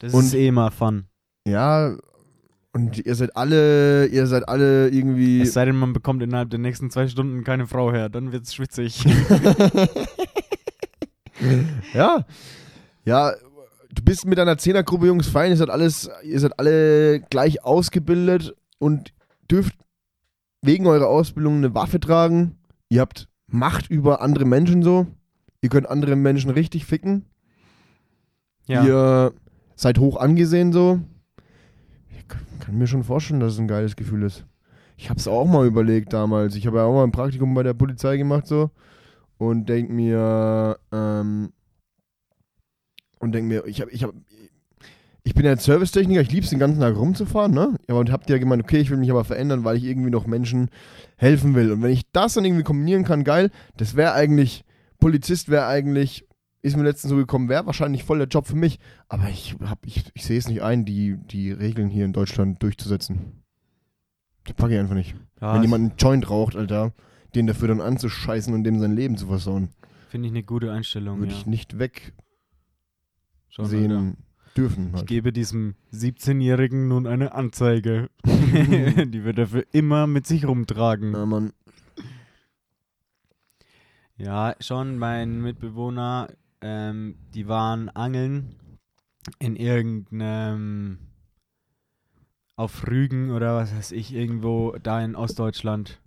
[0.00, 1.04] Das Und- ist eh immer Fun.
[1.46, 1.96] Ja,
[2.72, 5.42] und ihr seid alle, ihr seid alle irgendwie.
[5.42, 8.54] Es sei denn, man bekommt innerhalb der nächsten zwei Stunden keine Frau her, dann wird's
[8.54, 9.04] schwitzig.
[11.94, 12.24] ja.
[13.04, 13.32] Ja,
[13.92, 18.54] du bist mit einer Zehnergruppe Jungs fein, ihr seid alles, ihr seid alle gleich ausgebildet
[18.78, 19.12] und
[19.50, 19.74] dürft
[20.62, 22.58] wegen eurer Ausbildung eine Waffe tragen.
[22.88, 25.08] Ihr habt Macht über andere Menschen so.
[25.60, 27.24] Ihr könnt andere Menschen richtig ficken.
[28.68, 28.84] ja.
[28.84, 29.32] Ihr
[29.80, 31.00] seid hoch angesehen so.
[32.10, 34.44] Ich kann mir schon vorstellen, dass es ein geiles Gefühl ist.
[34.98, 36.54] Ich habe es auch mal überlegt damals.
[36.54, 38.70] Ich habe ja auch mal ein Praktikum bei der Polizei gemacht so
[39.38, 41.52] und denk mir ähm,
[43.20, 44.12] und denk mir, ich habe ich habe
[45.22, 47.76] ich bin ja Servicetechniker, ich liebe es den ganzen Tag rumzufahren, ne?
[47.88, 50.10] Aber und habt ihr ja gemeint, okay, ich will mich aber verändern, weil ich irgendwie
[50.10, 50.68] noch Menschen
[51.16, 51.72] helfen will.
[51.72, 54.64] Und wenn ich das dann irgendwie kombinieren kann, geil, das wäre eigentlich,
[54.98, 56.26] Polizist wäre eigentlich,
[56.62, 58.78] ist mir letztens so gekommen, wäre wahrscheinlich voll der Job für mich.
[59.08, 62.62] Aber ich, hab, ich, ich sehe es nicht ein, die, die Regeln hier in Deutschland
[62.62, 63.42] durchzusetzen.
[64.44, 65.14] Das packe ich einfach nicht.
[65.40, 66.92] Ja, wenn jemand einen Joint raucht, Alter,
[67.34, 69.70] den dafür dann anzuscheißen und dem sein Leben zu versauen,
[70.08, 71.20] Finde ich eine gute Einstellung.
[71.20, 71.38] würde ja.
[71.38, 72.14] ich nicht wegsehen
[73.48, 74.12] Schon, Alter.
[74.56, 74.88] dürfen.
[74.88, 75.06] Ich Halt.
[75.06, 78.10] gebe diesem 17-Jährigen nun eine Anzeige.
[78.24, 81.12] Die wird er für immer mit sich rumtragen.
[81.12, 81.52] Ja, Mann.
[84.16, 86.28] Ja, schon mein Mitbewohner,
[86.60, 88.54] ähm, die waren angeln
[89.38, 90.98] in irgendeinem
[92.56, 96.00] auf Rügen oder was weiß ich, irgendwo da in Ostdeutschland.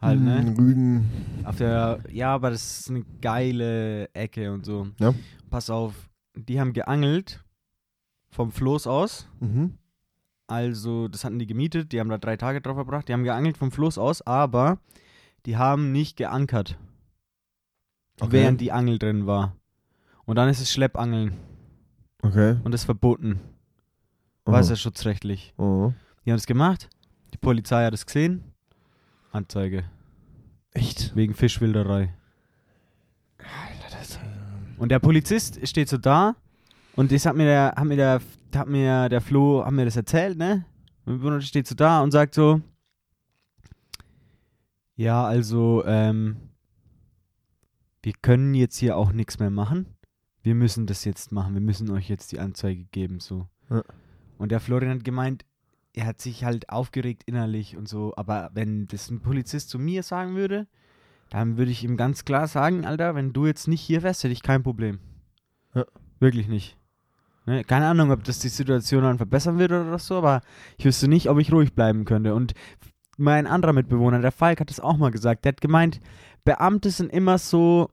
[0.00, 0.40] Halt, ne?
[0.40, 1.10] Mm, Rügen.
[1.44, 4.88] Auf der, ja, aber das ist eine geile Ecke und so.
[4.98, 5.14] Ja.
[5.50, 7.44] Pass auf, die haben geangelt
[8.30, 9.28] vom Floß aus.
[9.40, 9.74] Mhm.
[10.46, 13.08] Also, das hatten die gemietet, die haben da drei Tage drauf verbracht.
[13.08, 14.78] Die haben geangelt vom Fluss aus, aber
[15.44, 16.78] die haben nicht geankert,
[18.20, 18.32] Okay.
[18.32, 19.54] während die Angel drin war.
[20.30, 21.32] Und dann ist es Schleppangeln
[22.22, 22.56] Okay.
[22.62, 23.40] und das ist verboten.
[24.44, 24.52] Oh.
[24.52, 25.54] Wasserschutzrechtlich.
[25.56, 25.92] Oh.
[26.24, 26.88] Die haben es gemacht,
[27.34, 28.44] die Polizei hat es gesehen.
[29.32, 29.82] Anzeige.
[30.72, 31.16] Echt?
[31.16, 32.14] Wegen Fischwilderei.
[33.38, 34.20] Alter, das,
[34.78, 36.36] Und der Polizist steht so da
[36.94, 38.20] und das hat mir der, hat mir der,
[38.54, 40.64] hat mir der Flo, hat mir das erzählt, ne?
[41.06, 42.60] Und der steht so da und sagt so,
[44.94, 46.36] ja, also, ähm,
[48.04, 49.86] wir können jetzt hier auch nichts mehr machen.
[50.42, 51.54] Wir müssen das jetzt machen.
[51.54, 53.46] Wir müssen euch jetzt die Anzeige geben, so.
[53.68, 53.82] Ja.
[54.38, 55.44] Und der Florian hat gemeint,
[55.92, 60.02] er hat sich halt aufgeregt innerlich und so, aber wenn das ein Polizist zu mir
[60.02, 60.66] sagen würde,
[61.30, 64.32] dann würde ich ihm ganz klar sagen, Alter, wenn du jetzt nicht hier wärst, hätte
[64.32, 64.98] ich kein Problem.
[65.74, 65.84] Ja.
[66.18, 66.76] Wirklich nicht.
[67.46, 67.64] Ne?
[67.64, 70.40] Keine Ahnung, ob das die Situation dann verbessern wird oder so, aber
[70.76, 72.34] ich wüsste nicht, ob ich ruhig bleiben könnte.
[72.34, 72.54] Und
[73.16, 75.44] mein anderer Mitbewohner, der Falk, hat das auch mal gesagt.
[75.44, 76.00] Der hat gemeint,
[76.44, 77.90] Beamte sind immer so,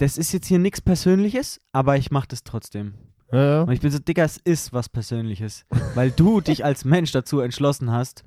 [0.00, 2.94] das ist jetzt hier nichts Persönliches, aber ich mache das trotzdem.
[3.32, 3.62] Ja, ja.
[3.62, 5.66] Und ich bin so, Digga, es ist was Persönliches.
[5.94, 8.24] weil du dich als Mensch dazu entschlossen hast,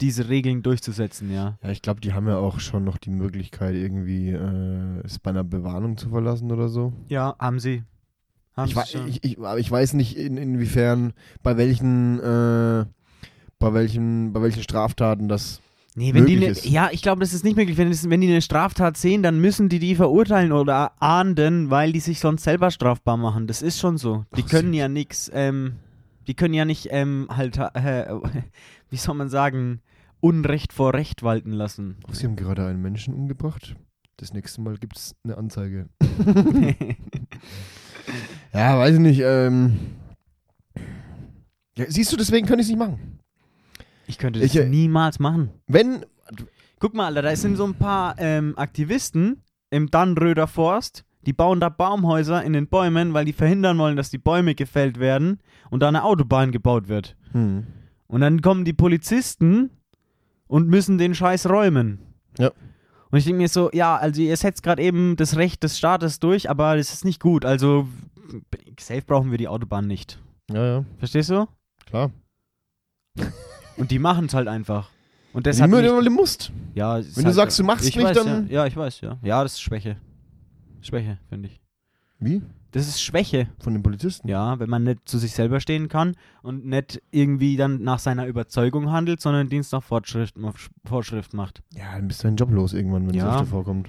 [0.00, 1.58] diese Regeln durchzusetzen, ja.
[1.62, 5.30] Ja, ich glaube, die haben ja auch schon noch die Möglichkeit, irgendwie äh, es bei
[5.30, 6.92] einer Bewarnung zu verlassen oder so.
[7.08, 7.82] Ja, haben sie.
[8.54, 11.12] Haben Ich, sie ich, ich, aber ich weiß nicht, in, inwiefern,
[11.42, 12.84] bei welchen, äh,
[13.58, 15.60] bei welchen, bei welchen Straftaten das.
[15.98, 16.66] Nee, wenn die ne, ist.
[16.66, 17.78] ja, ich glaube, das ist nicht möglich.
[17.78, 21.92] Wenn, es, wenn die eine Straftat sehen, dann müssen die die verurteilen oder ahnden, weil
[21.92, 23.46] die sich sonst selber strafbar machen.
[23.46, 24.26] Das ist schon so.
[24.36, 25.76] Die Ach, können ja nichts, ähm,
[26.26, 28.14] die können ja nicht, ähm, halt, äh,
[28.90, 29.80] wie soll man sagen,
[30.20, 31.96] Unrecht vor Recht walten lassen.
[32.08, 33.74] Ach, sie haben gerade einen Menschen umgebracht.
[34.18, 35.88] Das nächste Mal gibt es eine Anzeige.
[38.52, 39.20] Ja, weiß ich nicht.
[39.22, 39.78] Ähm,
[41.76, 43.18] ja, siehst du, deswegen kann ich es nicht machen.
[44.06, 45.50] Ich könnte das Ich, äh, niemals machen.
[45.66, 46.04] Wenn,
[46.78, 51.58] Guck mal, Alter, da sind so ein paar ähm, Aktivisten im Dannröder Forst, die bauen
[51.58, 55.40] da Baumhäuser in den Bäumen, weil die verhindern wollen, dass die Bäume gefällt werden
[55.70, 57.16] und da eine Autobahn gebaut wird.
[57.32, 57.66] hm,
[58.08, 59.70] Und dann kommen die Polizisten
[60.46, 61.98] und müssen den Scheiß räumen.
[62.38, 62.52] Ja.
[63.10, 66.20] Und ich denke mir so, ja, also ihr setzt gerade eben das Recht des Staates
[66.20, 67.44] durch, aber das ist nicht gut.
[67.44, 67.88] Also
[68.78, 70.20] safe brauchen wir die Autobahn nicht.
[70.52, 71.46] ja, ja, Verstehst du?
[71.86, 72.10] klar.
[73.76, 74.90] Und die machen es halt einfach.
[75.32, 76.50] Und deshalb du nicht, immer musst.
[76.74, 78.62] ja, Wenn du sagst, du machst ich nicht, weiß, dann- Ja.
[78.62, 79.18] ja, ich weiß, ja.
[79.22, 79.96] Ja, das ist Schwäche.
[80.80, 81.60] Schwäche, finde ich.
[82.18, 82.40] Wie?
[82.72, 83.48] Das ist Schwäche.
[83.60, 84.28] Von den Polizisten?
[84.28, 88.26] Ja, wenn man nicht zu sich selber stehen kann und nicht irgendwie dann nach seiner
[88.26, 90.34] Überzeugung handelt, sondern Dienst nach Fortschrift,
[90.84, 91.62] Vorschrift macht.
[91.74, 93.28] Ja, dann bist du deinen Job los irgendwann, wenn Ja.
[93.28, 93.88] es öfter vorkommt.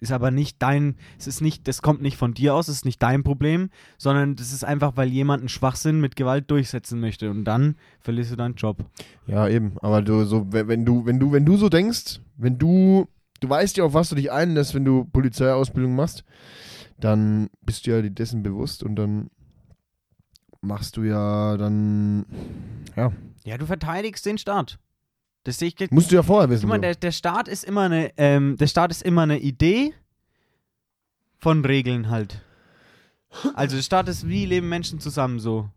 [0.00, 2.84] Ist aber nicht dein, es ist nicht, das kommt nicht von dir aus, es ist
[2.84, 7.30] nicht dein Problem, sondern das ist einfach, weil jemand einen Schwachsinn mit Gewalt durchsetzen möchte
[7.30, 8.84] und dann verlierst du deinen Job.
[9.26, 9.76] Ja, eben.
[9.80, 13.08] Aber du, so, wenn du, wenn du, wenn du so denkst, wenn du,
[13.40, 16.24] du weißt ja, auf was du dich einlässt, wenn du Polizeiausbildung machst,
[16.98, 19.30] dann bist du ja dir dessen bewusst und dann
[20.60, 22.26] machst du ja dann,
[23.44, 24.78] Ja, du verteidigst den Staat.
[25.46, 25.92] Das sehe ich jetzt.
[25.92, 26.62] musst du ja vorher wissen.
[26.62, 29.94] Guck mal, der, der Staat ist immer eine, ähm, der Staat ist immer eine Idee
[31.38, 32.42] von Regeln halt.
[33.54, 35.70] Also der Staat ist, wie leben Menschen zusammen so.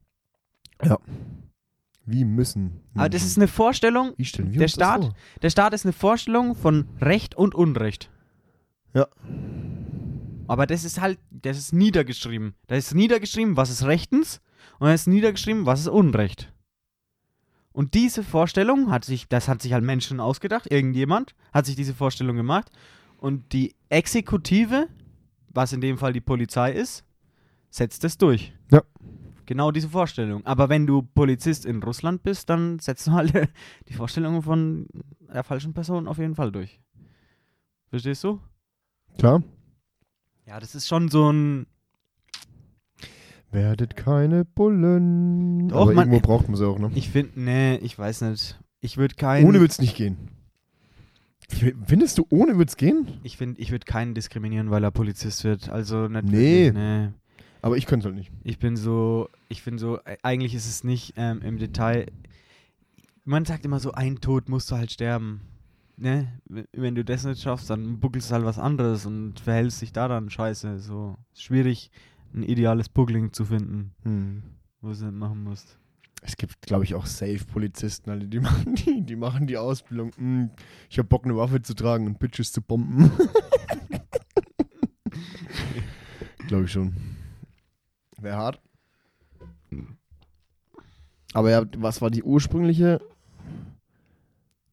[2.05, 2.79] Wie müssen.
[2.95, 5.13] Aber das Menschen- ist eine Vorstellung, Wie stellen wir der uns das Staat- vor?
[5.43, 8.09] der Staat ist eine Vorstellung von Recht und Unrecht.
[8.95, 9.07] Ja.
[10.47, 12.55] Aber das ist halt, das ist niedergeschrieben.
[12.65, 14.41] Da ist niedergeschrieben, was ist rechtens
[14.79, 16.51] und da ist niedergeschrieben, was ist Unrecht.
[17.71, 21.93] Und diese Vorstellung hat sich, das hat sich halt Menschen ausgedacht, irgendjemand hat sich diese
[21.93, 22.71] Vorstellung gemacht
[23.17, 24.87] und die Exekutive,
[25.49, 27.03] was in dem Fall die Polizei ist,
[27.69, 28.53] setzt es durch.
[28.71, 28.81] Ja.
[29.45, 30.45] Genau diese Vorstellung.
[30.45, 33.49] Aber wenn du Polizist in Russland bist, dann setzt du halt
[33.87, 34.87] die Vorstellungen von
[35.33, 36.79] der falschen Person auf jeden Fall durch.
[37.89, 38.39] Verstehst du?
[39.17, 39.43] Klar.
[40.45, 41.67] Ja, das ist schon so ein.
[43.51, 45.69] Werdet keine Bullen.
[45.69, 46.91] Doch, Aber man- irgendwo braucht man sie auch, ne?
[46.95, 48.59] Ich finde, nee, ich weiß nicht.
[48.81, 49.45] Ich würde keinen.
[49.47, 50.17] Ohne wird's nicht gehen.
[51.87, 53.07] Findest du, ohne wird's gehen?
[53.23, 55.67] Ich finde, ich würde keinen diskriminieren, weil er Polizist wird.
[55.69, 56.71] Also nicht Nee.
[56.71, 57.07] nee.
[57.61, 58.31] Aber ich könnte halt nicht.
[58.43, 62.05] Ich bin so, ich bin so, e- eigentlich ist es nicht ähm, im Detail.
[63.25, 65.41] Man sagt immer so, ein Tod musst du halt sterben.
[65.97, 66.27] Ne?
[66.71, 70.07] Wenn du das nicht schaffst, dann buckelst du halt was anderes und verhältst dich da
[70.07, 70.79] dann scheiße.
[70.79, 71.89] So ist schwierig,
[72.33, 74.43] ein ideales Buckling zu finden, Hm.
[74.81, 75.77] wo du nicht machen musst.
[76.21, 78.27] Es gibt, glaube ich, auch Safe-Polizisten, Alter.
[78.27, 80.11] Die machen die, die machen die Ausbildung.
[80.17, 80.49] Hm,
[80.89, 83.09] ich hab Bock, eine Waffe zu tragen und Bitches zu bomben.
[86.47, 86.93] glaube ich schon.
[88.19, 88.61] Wäre hart.
[91.33, 92.99] Aber ja, was war die ursprüngliche?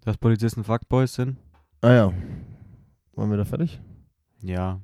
[0.01, 1.37] Dass Polizisten Fuckboys sind?
[1.83, 2.13] Ah ja.
[3.13, 3.81] Waren wir da fertig?
[4.41, 4.81] Ja.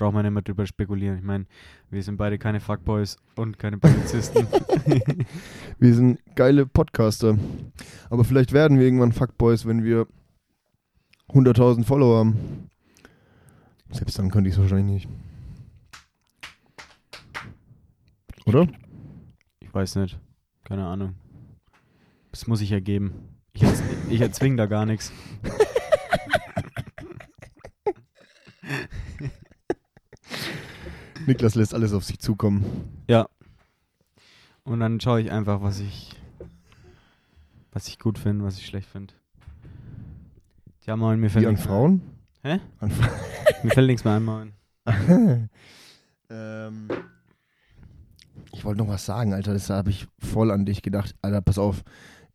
[0.00, 1.18] Braucht man nicht mehr drüber spekulieren.
[1.18, 1.44] Ich meine,
[1.90, 4.46] wir sind beide keine Fuckboys und keine Polizisten.
[5.78, 7.36] Wir sind geile Podcaster.
[8.08, 10.06] Aber vielleicht werden wir irgendwann Fuckboys, wenn wir
[11.28, 12.70] 100.000 Follower haben.
[13.90, 15.08] Selbst dann könnte ich es wahrscheinlich nicht.
[18.46, 18.68] Oder?
[19.60, 20.18] Ich weiß nicht.
[20.64, 21.14] Keine Ahnung.
[22.30, 23.12] Das muss ich ergeben.
[23.52, 25.12] Ich, erz ich erzwing da gar nichts.
[31.26, 32.64] Niklas lässt alles auf sich zukommen.
[33.08, 33.28] Ja.
[34.64, 36.14] Und dann schaue ich einfach, was ich
[37.72, 39.14] was ich gut finde, was ich schlecht finde.
[40.84, 42.02] Ja, moin, mir fällt Wie an nichts mehr Frauen?
[42.42, 42.60] Hä?
[42.78, 43.08] An Fra.
[43.62, 44.52] Mir fällt nichts mehr ein, moin.
[46.30, 46.88] ähm,
[48.52, 49.52] ich wollte noch was sagen, Alter.
[49.52, 51.14] Das habe ich voll an dich gedacht.
[51.20, 51.84] Alter, pass auf.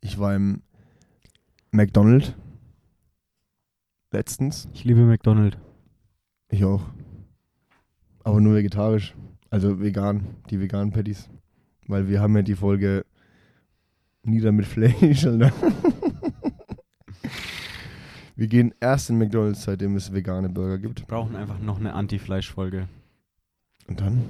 [0.00, 0.62] Ich war im
[1.72, 2.32] McDonald's
[4.12, 4.68] letztens.
[4.72, 5.58] Ich liebe McDonald's.
[6.48, 6.82] Ich auch.
[8.26, 9.14] Aber nur vegetarisch.
[9.50, 10.26] Also vegan.
[10.50, 11.30] Die veganen Patties.
[11.86, 13.06] Weil wir haben ja die Folge
[14.24, 15.52] Nieder mit Fleisch, Alter.
[18.34, 21.02] Wir gehen erst in McDonalds, seitdem es vegane Burger gibt.
[21.02, 22.88] Wir brauchen einfach noch eine Anti-Fleisch-Folge.
[23.86, 24.24] Und dann?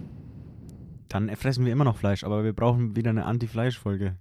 [1.09, 4.17] Dann fressen wir immer noch Fleisch, aber wir brauchen wieder eine Anti-Fleisch-Folge.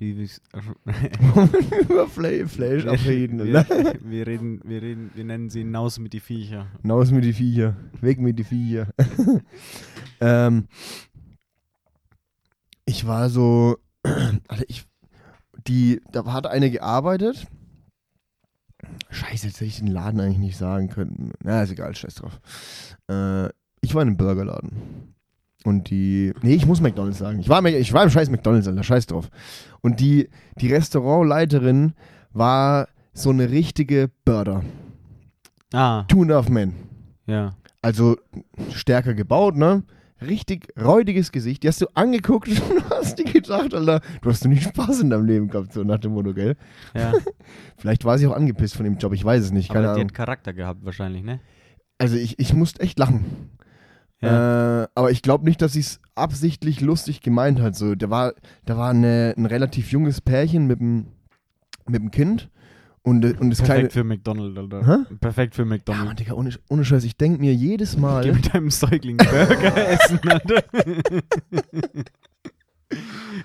[0.00, 0.40] Wie, wie's-
[1.90, 3.44] Über Fle Fleisch wir, abreden.
[3.44, 3.94] wir, Alter.
[4.02, 6.68] wir reden, wir reden, wir nennen sie Naus mit die Viecher.
[6.80, 7.76] Hinaus mit die Viecher.
[8.00, 8.88] Weg mit die Viecher.
[10.22, 10.68] ähm,
[12.86, 13.76] ich war so,
[14.48, 14.86] also ich,
[15.68, 17.46] die, da hat eine gearbeitet.
[19.10, 21.32] Scheiße, jetzt hätte ich den Laden eigentlich nicht sagen können.
[21.44, 22.40] Na, ist egal, scheiß drauf.
[23.10, 23.50] Äh,
[23.82, 25.09] ich war in einem Burgerladen.
[25.64, 27.38] Und die, nee, ich muss McDonalds sagen.
[27.40, 29.28] Ich war, ich war im scheiß McDonalds, Alter, scheiß drauf.
[29.82, 30.28] Und die,
[30.60, 31.92] die Restaurantleiterin
[32.32, 34.62] war so eine richtige Börder.
[35.72, 36.74] Ah, Two and a half men.
[37.26, 37.54] ja.
[37.82, 38.18] Also
[38.74, 39.84] stärker gebaut, ne?
[40.20, 41.62] Richtig räudiges Gesicht.
[41.62, 45.24] Die hast du angeguckt und hast dir gedacht, Alter, du hast nie Spaß in deinem
[45.24, 46.56] Leben gehabt, so nach dem Motto, gell?
[46.94, 47.14] ja.
[47.78, 50.00] Vielleicht war sie auch angepisst von dem Job, ich weiß es nicht, keine aber die
[50.02, 50.08] Ahnung.
[50.10, 51.40] hat Charakter gehabt wahrscheinlich, ne?
[51.96, 53.24] Also ich, ich musste echt lachen.
[54.22, 54.82] Ja.
[54.82, 57.74] Äh, aber ich glaube nicht, dass sie es absichtlich lustig gemeint hat.
[57.74, 58.34] So, da war,
[58.66, 61.06] da war eine, ein relativ junges Pärchen mit dem
[61.86, 62.50] mit dem Kind
[63.02, 63.88] und, äh, und das kleine.
[63.88, 64.86] Perfekt für McDonald's, Alter.
[64.86, 65.14] Hä?
[65.20, 66.16] Perfekt für Ja, Mann, McDonald's.
[66.16, 68.24] Digga, ohne, ohne Scheiß, ich denke mir jedes Mal.
[68.24, 70.64] Geh mit deinem Säugling Burger essen, Alter.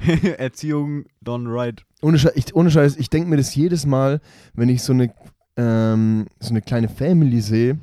[0.40, 1.86] Erziehung done right.
[2.02, 4.20] Ohne Scheiß, ich, ohne Scheiß, ich denke mir das jedes Mal,
[4.54, 5.14] wenn ich so eine,
[5.56, 7.78] ähm, so eine kleine Family sehe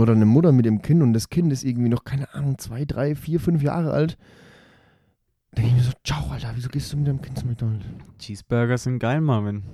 [0.00, 2.84] oder eine Mutter mit dem Kind und das Kind ist irgendwie noch, keine Ahnung, zwei,
[2.84, 4.16] drei, vier, fünf Jahre alt.
[5.56, 7.86] Denke ich mir so, ciao, Alter, wieso gehst du mit deinem Kind zu McDonald's?
[8.18, 9.64] Cheeseburger sind geil, Marvin.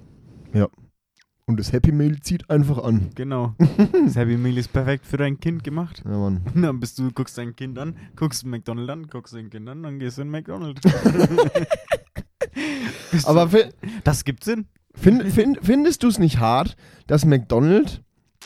[1.47, 3.11] Und das Happy Meal zieht einfach an.
[3.15, 3.55] Genau.
[4.05, 6.03] Das Happy Meal ist perfekt für dein Kind gemacht.
[6.05, 6.41] Ja, Mann.
[6.55, 9.99] Dann bist du, guckst dein Kind an, guckst McDonald's an, guckst dein Kind an, dann
[9.99, 10.81] gehst du in McDonald's.
[13.25, 13.69] Aber du,
[14.05, 14.67] das gibt Sinn.
[14.95, 18.01] find, find, findest du es nicht hart, dass McDonald's,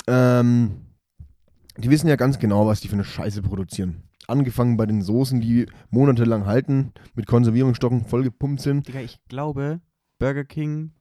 [0.06, 0.72] ähm,
[1.78, 4.02] die wissen ja ganz genau, was die für eine Scheiße produzieren.
[4.26, 8.88] Angefangen bei den Soßen, die monatelang halten, mit Konservierungsstocken vollgepumpt sind.
[8.88, 9.80] Digga, ich glaube,
[10.18, 10.92] Burger King,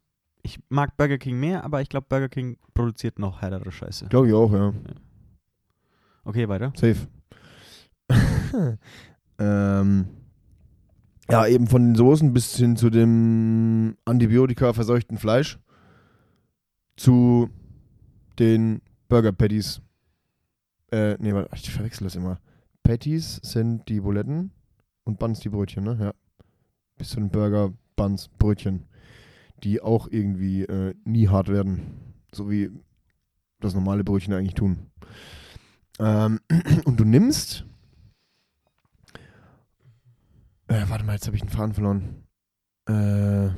[0.44, 4.08] ich mag Burger King mehr, aber ich glaube, Burger King produziert noch härtere Scheiße.
[4.08, 4.74] Glaube ich auch, ja.
[6.24, 6.72] Okay, weiter.
[6.76, 6.96] Safe.
[9.40, 10.08] ähm,
[11.30, 15.60] ja, eben von den Soßen bis hin zu dem Antibiotika verseuchten Fleisch
[16.96, 17.50] zu
[18.40, 19.82] den Burger Patties.
[20.92, 22.40] Äh, nee, warte, ich verwechsel das immer.
[22.84, 24.52] Patties sind die Buletten
[25.04, 25.98] und Buns die Brötchen, ne?
[26.00, 26.14] Ja.
[26.98, 28.86] Bis zu den Burger, Buns, Brötchen,
[29.64, 32.14] die auch irgendwie äh, nie hart werden.
[32.32, 32.72] So wie
[33.60, 34.90] das normale Brötchen eigentlich tun.
[36.00, 36.40] Ähm,
[36.86, 37.66] und du nimmst.
[40.68, 42.24] Äh, warte mal, jetzt habe ich den Faden verloren.
[42.88, 43.50] Äh.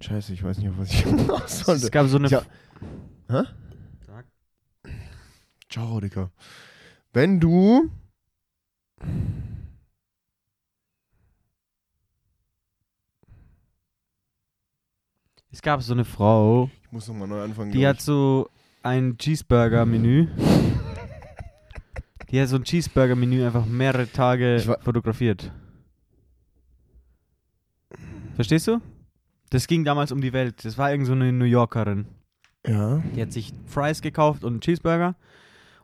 [0.00, 1.86] Scheiße, ich weiß nicht, auf was ich hinaus sollte.
[1.86, 2.28] Es gab so eine.
[2.28, 2.42] Ja.
[3.28, 3.42] Hä?
[4.06, 4.26] Sag.
[5.70, 6.30] Ciao, Digga.
[7.12, 7.90] Wenn du.
[15.50, 17.72] Es gab so eine Frau, Ich muss nochmal neu anfangen.
[17.72, 18.48] die hat so
[18.82, 20.28] ein Cheeseburger-Menü.
[22.30, 25.52] Die hat so ein Cheeseburger-Menü einfach mehrere Tage fotografiert.
[28.34, 28.80] Verstehst du?
[29.50, 30.64] Das ging damals um die Welt.
[30.64, 32.06] Das war irgend so eine New Yorkerin.
[32.66, 33.02] Ja.
[33.14, 35.16] Die hat sich Fries gekauft und einen Cheeseburger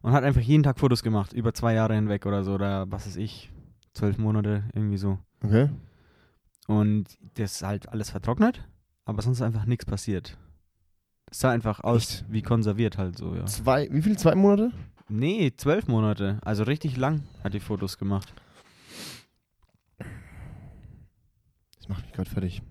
[0.03, 3.07] und hat einfach jeden Tag Fotos gemacht, über zwei Jahre hinweg oder so, oder was
[3.07, 3.51] weiß ich,
[3.95, 5.19] zwölf Monate, irgendwie so.
[5.43, 5.71] Okay.
[6.67, 8.65] Und das ist halt alles vertrocknet,
[9.05, 10.37] aber sonst ist einfach nichts passiert.
[11.31, 12.33] Es sah einfach aus Echt?
[12.33, 13.45] wie konserviert halt so, ja.
[13.47, 14.17] Zwei, wie viel?
[14.17, 14.73] Zwei Monate?
[15.09, 18.33] Nee, zwölf Monate, also richtig lang hat die Fotos gemacht.
[21.79, 22.63] Das macht mich gerade fertig.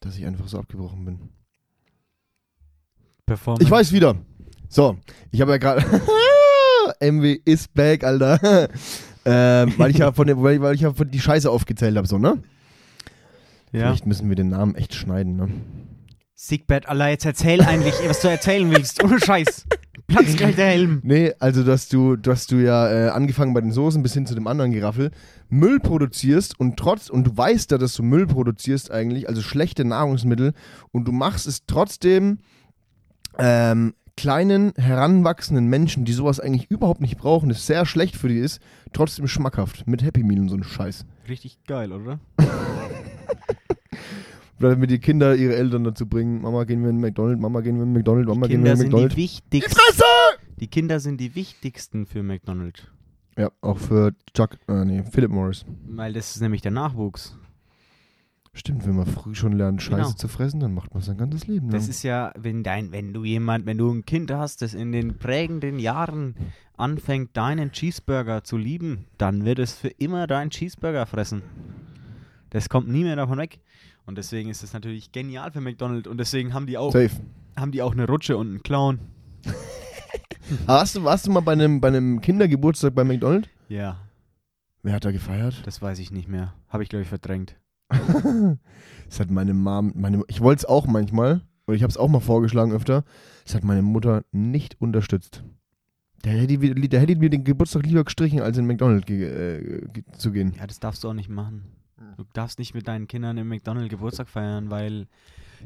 [0.00, 1.28] Dass ich einfach so abgebrochen bin.
[3.28, 3.62] Performance.
[3.62, 4.16] Ich weiß wieder.
[4.68, 4.96] So,
[5.30, 5.84] ich habe ja gerade.
[7.00, 8.68] MW is back, Alter.
[9.24, 12.08] ähm, weil ich ja von der, weil, weil ich ja von die Scheiße aufgezählt habe,
[12.08, 12.42] so, ne?
[13.72, 13.80] Ja.
[13.80, 15.48] Vielleicht müssen wir den Namen echt schneiden, ne?
[16.34, 19.04] Siegbert, Allah, jetzt erzähl eigentlich, was du erzählen willst.
[19.04, 19.66] Ohne Scheiß.
[20.06, 21.00] Platz gleich der Helm.
[21.04, 24.34] Nee, also dass du, dass du ja äh, angefangen bei den Soßen bis hin zu
[24.34, 25.10] dem anderen Geraffel
[25.50, 29.84] Müll produzierst und trotz und du weißt ja, dass du Müll produzierst eigentlich, also schlechte
[29.84, 30.54] Nahrungsmittel
[30.92, 32.38] und du machst es trotzdem
[33.38, 38.38] ähm, kleinen heranwachsenden Menschen, die sowas eigentlich überhaupt nicht brauchen, das sehr schlecht für die
[38.38, 38.60] ist,
[38.92, 41.06] trotzdem schmackhaft mit Happy Meal und so ein Scheiß.
[41.28, 42.18] Richtig geil, oder?
[44.60, 47.76] Oder damit die Kinder ihre Eltern dazu bringen, Mama gehen wir in McDonald's, Mama gehen
[47.76, 49.16] wir in McDonald's, Mama Die gehen wir Kinder in sind die McDonald's.
[49.16, 49.70] wichtigsten.
[49.72, 50.04] Fresse!
[50.58, 52.82] Die Kinder sind die wichtigsten für McDonald's.
[53.36, 55.64] Ja, auch für Chuck, äh, nee, Philip Morris.
[55.86, 57.38] Weil das ist nämlich der Nachwuchs.
[58.54, 60.10] Stimmt, wenn man früh schon lernt, Scheiße Genau.
[60.12, 61.78] zu fressen, dann macht man sein ganzes Leben lang.
[61.78, 64.90] Das ist ja, wenn dein, wenn du jemand, wenn du ein Kind hast, das in
[64.92, 66.34] den prägenden Jahren
[66.76, 71.42] anfängt, deinen Cheeseburger zu lieben, dann wird es für immer deinen Cheeseburger fressen.
[72.50, 73.60] Das kommt nie mehr davon weg.
[74.06, 77.10] Und deswegen ist es natürlich genial für McDonald's und deswegen haben die auch, Safe.
[77.56, 79.00] haben die auch eine Rutsche und einen Clown.
[80.66, 83.48] Hast du, warst du mal bei einem, bei einem Kindergeburtstag bei McDonald's?
[83.68, 83.98] Ja,
[84.82, 85.60] Wer hat da gefeiert?
[85.66, 86.54] das weiß ich nicht mehr.
[86.68, 87.56] Habe ich, glaube ich, verdrängt.
[87.88, 92.08] Das hat meine Mom, meine, ich wollte es auch manchmal, oder ich habe es auch
[92.08, 93.04] mal vorgeschlagen öfter,
[93.44, 95.42] das hat meine Mutter nicht unterstützt.
[96.24, 100.52] Der hätte, hätte mir den Geburtstag lieber gestrichen, als in McDonald's ge, äh, zu gehen.
[100.58, 101.64] Ja, das darfst du auch nicht machen.
[102.16, 105.06] Du darfst nicht mit deinen Kindern im McDonald's Geburtstag feiern, weil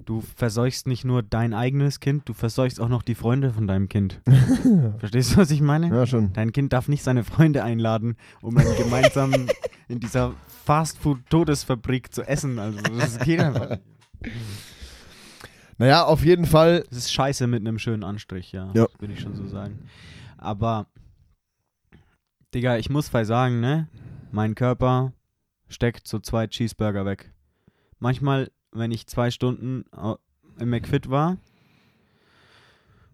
[0.05, 3.88] du verseuchst nicht nur dein eigenes Kind, du verseuchst auch noch die Freunde von deinem
[3.88, 4.20] Kind.
[4.98, 5.88] Verstehst du, was ich meine?
[5.88, 6.33] Ja, schon.
[6.33, 9.33] Dein Kind darf nicht seine Freunde einladen, um dann gemeinsam
[9.88, 12.59] in dieser Fastfood-Todesfabrik zu essen.
[12.59, 13.83] Also das geht einfach nicht.
[15.78, 16.85] Naja, auf jeden Fall.
[16.88, 18.70] Das ist scheiße mit einem schönen Anstrich, ja.
[18.74, 18.87] Ja.
[18.98, 19.81] Würde ich schon so sagen.
[20.38, 20.87] Aber,
[22.55, 23.88] Digga, ich muss bei sagen, ne?
[24.31, 25.12] Mein Körper
[25.68, 27.33] steckt so zwei Cheeseburger weg.
[27.98, 30.18] Manchmal, wenn ich zwei Stunden au-
[30.58, 31.37] im McFit war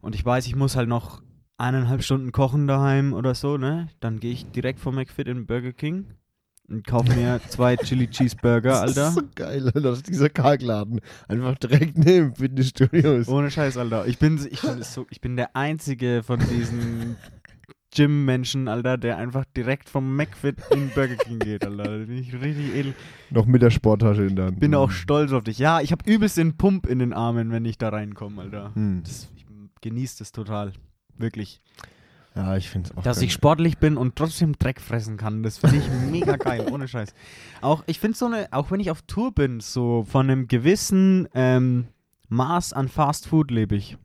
[0.00, 1.22] und ich weiß, ich muss halt noch
[1.56, 3.88] eineinhalb Stunden kochen daheim oder so, ne?
[4.00, 6.06] Dann gehe ich direkt vom McFit in Burger King
[6.68, 9.08] und kaufe mir zwei Chili Cheeseburger, Das Alter.
[9.08, 9.80] ist so geil, Alter.
[9.80, 11.00] Das ist dieser Karkladen.
[11.26, 13.26] Einfach direkt neben Fitnessstudios.
[13.28, 14.06] Ohne Scheiß, Alter.
[14.06, 17.16] Ich bin, ich, bin so, ich bin der einzige von diesen
[17.98, 21.82] Gym-Menschen, Alter, der einfach direkt vom McFit in Burger King geht, Alter.
[21.82, 22.94] Da bin ich richtig edel.
[23.30, 24.60] Noch mit der Sporttasche in der Hand.
[24.60, 25.58] Bin auch stolz auf dich.
[25.58, 28.72] Ja, ich habe übelst den Pump in den Armen, wenn ich da reinkomme, Alter.
[28.76, 29.02] Hm.
[29.04, 29.44] Das, ich
[29.80, 30.74] genieße das total.
[31.16, 31.60] Wirklich.
[32.36, 33.24] Ja, ich finde es auch Dass geil.
[33.24, 37.12] ich sportlich bin und trotzdem Dreck fressen kann, das finde ich mega geil, ohne Scheiß.
[37.62, 41.26] Auch, ich finde so eine, auch wenn ich auf Tour bin, so von einem gewissen
[41.34, 41.88] ähm,
[42.28, 43.98] Maß an Fast Food lebe ich.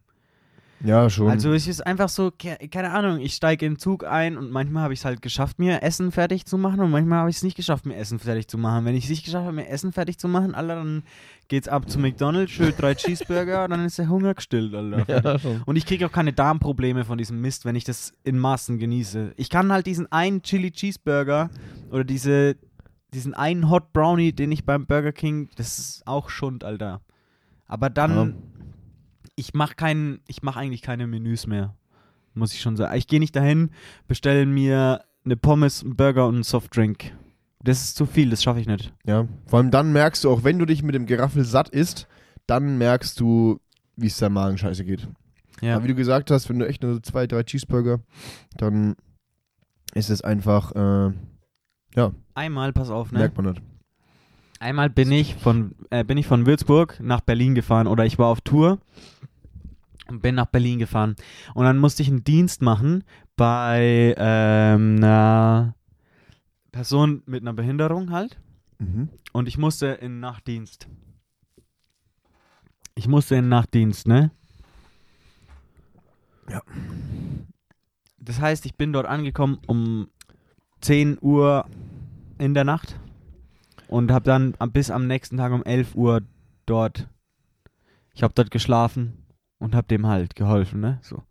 [0.84, 1.30] Ja, schon.
[1.30, 4.52] Also es ist einfach so, ke- keine Ahnung, ich steige in den Zug ein und
[4.52, 7.38] manchmal habe ich es halt geschafft, mir Essen fertig zu machen und manchmal habe ich
[7.38, 8.84] es nicht geschafft, mir Essen fertig zu machen.
[8.84, 11.04] Wenn ich es nicht geschafft habe, mir Essen fertig zu machen, Alter, dann
[11.48, 15.06] geht's ab zu McDonalds, schön drei Cheeseburger, dann ist der Hunger gestillt, Alter.
[15.24, 15.40] ja.
[15.66, 19.34] Und ich kriege auch keine Darmprobleme von diesem Mist, wenn ich das in Maßen genieße.
[19.38, 21.50] Ich kann halt diesen einen Chili Cheeseburger
[21.92, 22.58] oder diese,
[23.14, 27.00] diesen einen Hot Brownie, den ich beim Burger King, das ist auch Schund, Alter.
[27.68, 28.34] Aber dann, Ja.
[29.36, 31.76] Ich mache keinen, ich mache eigentlich keine Menüs mehr,
[32.34, 32.96] muss ich schon sagen.
[32.98, 33.72] Ich gehe nicht dahin,
[34.08, 37.12] bestelle mir eine Pommes, einen Burger und einen Softdrink
[37.62, 38.94] Das ist zu viel, das schaffe ich nicht.
[39.06, 39.28] Ja.
[39.48, 42.08] Vor allem dann merkst du, auch wenn du dich mit dem Geraffel satt isst,
[42.46, 43.60] dann merkst du,
[43.96, 45.08] wie es deinem Magen scheiße geht.
[45.62, 45.76] Ja.
[45.76, 48.02] Aber wie du gesagt hast, wenn du echt nur zwei, drei Cheeseburger,
[48.58, 48.96] dann
[49.94, 51.14] ist es einfach, äh,
[52.36, 53.20] Einmal, pass auf, ne?
[53.20, 53.62] merkt man nicht.
[54.60, 58.28] Einmal bin ich von äh, bin ich von Würzburg nach Berlin gefahren oder ich war
[58.28, 58.80] auf Tour
[60.10, 61.16] und bin nach Berlin gefahren
[61.54, 63.04] und dann musste ich einen Dienst machen
[63.36, 65.76] bei ähm, einer
[66.72, 68.39] Person mit einer Behinderung halt
[68.80, 69.10] Mhm.
[69.32, 70.88] und ich musste in Nachtdienst.
[72.95, 74.32] Ich musste in Nachtdienst, ne?
[76.49, 76.62] Ja.
[78.18, 80.08] Das heißt, ich bin dort angekommen um
[80.82, 81.66] 10 Uhr
[82.38, 82.99] in der Nacht
[83.88, 86.22] und habe dann bis am nächsten Tag um 11 Uhr
[86.66, 87.08] dort,
[88.14, 89.23] ich habe dort geschlafen
[89.64, 90.99] und habe dem halt geholfen, ne?
[91.01, 91.24] So.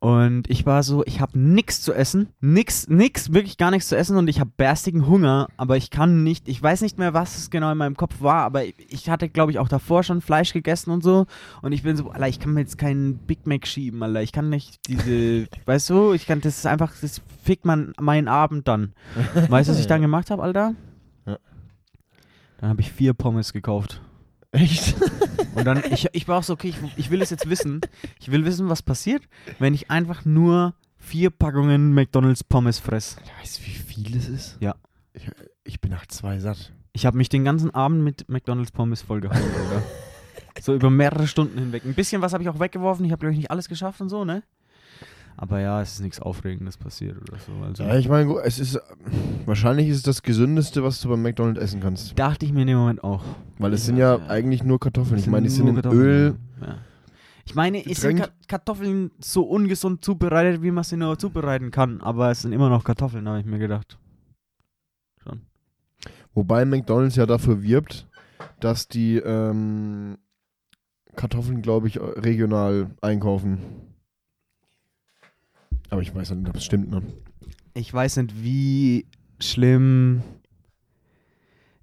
[0.00, 3.96] Und ich war so, ich habe nichts zu essen, nix, nix, wirklich gar nichts zu
[3.96, 7.38] essen und ich habe berstigen Hunger, aber ich kann nicht, ich weiß nicht mehr, was
[7.38, 10.20] es genau in meinem Kopf war, aber ich, ich hatte, glaube ich, auch davor schon
[10.20, 11.24] Fleisch gegessen und so
[11.62, 14.32] und ich bin so, Alter, ich kann mir jetzt keinen Big Mac schieben, Alter, ich
[14.32, 18.68] kann nicht diese, weißt du, ich kann, das ist einfach, das fickt man meinen Abend
[18.68, 18.92] dann.
[19.48, 20.74] Weißt du, was ich dann gemacht habe, Alter?
[21.24, 21.38] Ja.
[22.58, 24.02] Dann habe ich vier Pommes gekauft.
[24.54, 24.94] Echt?
[25.54, 27.80] Und dann, ich, ich war auch so, okay, ich, ich will es jetzt wissen.
[28.20, 29.22] Ich will wissen, was passiert,
[29.58, 33.16] wenn ich einfach nur vier Packungen McDonalds Pommes fress.
[33.40, 34.56] Weißt du, wie viel es ist?
[34.60, 34.76] Ja.
[35.12, 35.28] Ich,
[35.64, 36.72] ich bin nach zwei satt.
[36.92, 39.82] Ich habe mich den ganzen Abend mit McDonalds Pommes vollgehauen, oder?
[40.60, 41.84] So über mehrere Stunden hinweg.
[41.84, 43.04] Ein bisschen was habe ich auch weggeworfen.
[43.04, 44.44] Ich habe, glaube ich, nicht alles geschafft und so, ne?
[45.36, 47.52] Aber ja, es ist nichts Aufregendes passiert oder so.
[47.64, 48.80] Also Ja, ich meine, es ist,
[49.46, 52.16] wahrscheinlich ist es das Gesündeste, was du beim McDonald's essen kannst.
[52.18, 53.22] dachte ich mir in dem Moment auch.
[53.58, 54.26] Weil es Ja, sind ja, ja.
[54.28, 55.18] eigentlich nur Kartoffeln.
[55.18, 56.36] Ich meine, die sind in Öl.
[56.60, 56.78] Ja.
[57.46, 58.18] Ich meine, ist sind.
[58.20, 62.70] Ka Kartoffeln so ungesund zubereitet, wie man sie nur zubereiten kann, aber es sind immer
[62.70, 63.98] noch Kartoffeln, habe ich mir gedacht.
[65.22, 65.42] Schon.
[66.32, 68.08] Wobei McDonald's ja dafür wirbt,
[68.60, 70.16] dass die ähm,
[71.16, 73.58] Kartoffeln, glaube ich, regional einkaufen.
[75.94, 77.02] Aber ich weiß nicht, ob es stimmt, ne?
[77.72, 79.06] Ich weiß nicht, wie
[79.38, 80.22] schlimm.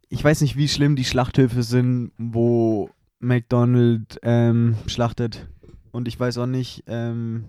[0.10, 2.90] Ich weiß nicht, wie schlimm die Schlachthöfe sind, wo
[3.22, 5.48] McDonald's ähm, schlachtet.
[5.94, 7.46] Und ich weiß auch nicht, ähm,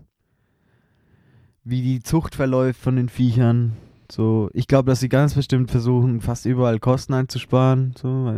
[1.65, 3.73] wie die Zucht verläuft von den Viechern.
[4.09, 7.95] So, ich glaube, dass sie ganz bestimmt versuchen, fast überall Kosten einzusparen.
[8.01, 8.33] So,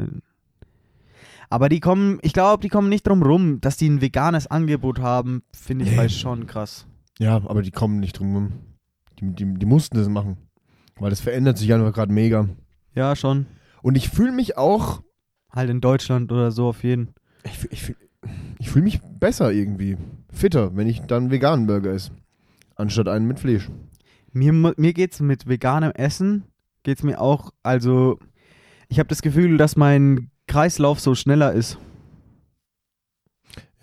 [1.50, 5.00] aber die kommen, ich glaube, die kommen nicht drum rum, dass die ein veganes Angebot
[5.00, 6.86] haben, finde ich halt schon krass.
[7.18, 8.52] Ja, aber die kommen nicht drum rum.
[9.18, 10.36] Die, die, die mussten das machen.
[10.96, 12.48] Weil das verändert sich einfach gerade mega.
[12.94, 13.46] Ja, schon.
[13.82, 15.02] Und ich fühle mich auch,
[15.52, 17.14] Halt in Deutschland oder so auf jeden.
[17.44, 17.94] ich, ich,
[18.58, 19.96] ich fühle mich besser irgendwie.
[20.32, 22.10] Fitter, wenn ich dann veganen Burger esse.
[22.74, 23.70] Anstatt einen mit Fleisch.
[24.32, 26.42] Mir, mir geht's mit veganem Essen,
[26.82, 28.18] geht's mir auch, also
[28.88, 31.78] ich habe das Gefühl, dass mein Kreislauf so schneller ist.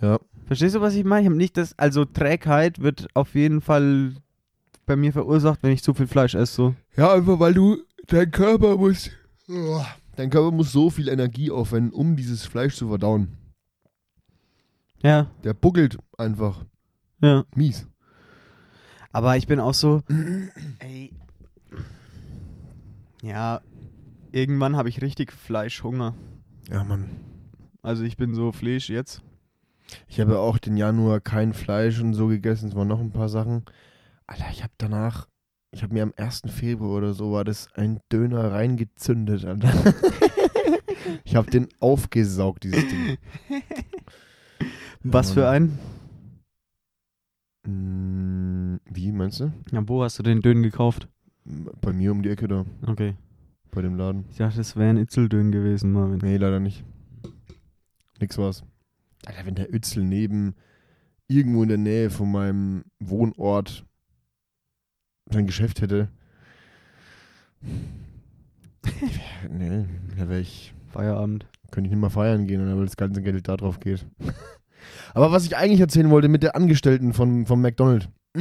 [0.02, 0.20] Ja.
[0.52, 1.22] Verstehst du, was ich meine?
[1.22, 4.16] Ich habe nicht das, also Trägheit wird auf jeden Fall
[4.86, 6.54] bei mir verursacht, wenn ich zu viel Fleisch esse.
[6.54, 6.76] So.
[6.98, 7.78] Ja, einfach weil du,
[8.08, 9.10] dein Körper muss,
[9.48, 9.88] Uah.
[10.18, 13.38] dein Körper muss so viel Energie aufwenden, um dieses Fleisch zu verdauen.
[15.02, 16.66] Ja, Der buckelt einfach.
[17.22, 17.46] ja.
[17.56, 17.88] Mies.
[19.14, 20.04] Aber ich bin auch so,
[20.80, 21.14] ey,
[23.24, 23.62] ja,
[24.34, 26.14] irgendwann habe ich richtig Fleischhunger.
[26.70, 27.10] Ja, Mann.
[27.84, 29.22] Also ich bin so Fleisch jetzt.
[30.08, 32.70] Ich habe ja auch den Januar kein Fleisch und so gegessen.
[32.70, 33.64] Es waren noch ein paar Sachen.
[34.28, 35.28] Alter, ich habe danach,
[35.72, 36.44] ich habe mir am 1.
[36.48, 39.72] Februar oder so, war das ein Döner reingezündet, Alter.
[41.24, 43.18] ich habe den aufgesaugt, dieses Ding.
[45.04, 45.78] Was für ein?
[47.68, 49.52] Mm, Wie, meinst du?
[49.72, 51.08] Ja, wo hast du den Dönen gekauft?
[51.82, 53.16] Bei mir um die Ecke da, Okay.
[53.72, 54.26] bei dem Laden.
[54.30, 56.20] Ich dachte, es wäre ein Itzeldön gewesen, Marvin.
[56.22, 56.84] Nee, leider nicht.
[58.20, 58.64] Nix war's.
[59.26, 60.56] Alter, wenn der Ötzel neben
[61.28, 63.86] irgendwo in der Nähe von meinem Wohnort
[65.30, 66.10] sein Geschäft hätte.
[69.50, 69.86] nee,
[70.18, 70.74] da wäre ich.
[70.90, 71.46] Feierabend.
[71.72, 74.06] Könnte ich nicht mal feiern gehen, weil das ganze Geld da drauf geht.
[75.14, 78.08] Aber was ich eigentlich erzählen wollte mit der Angestellten von, von McDonald's.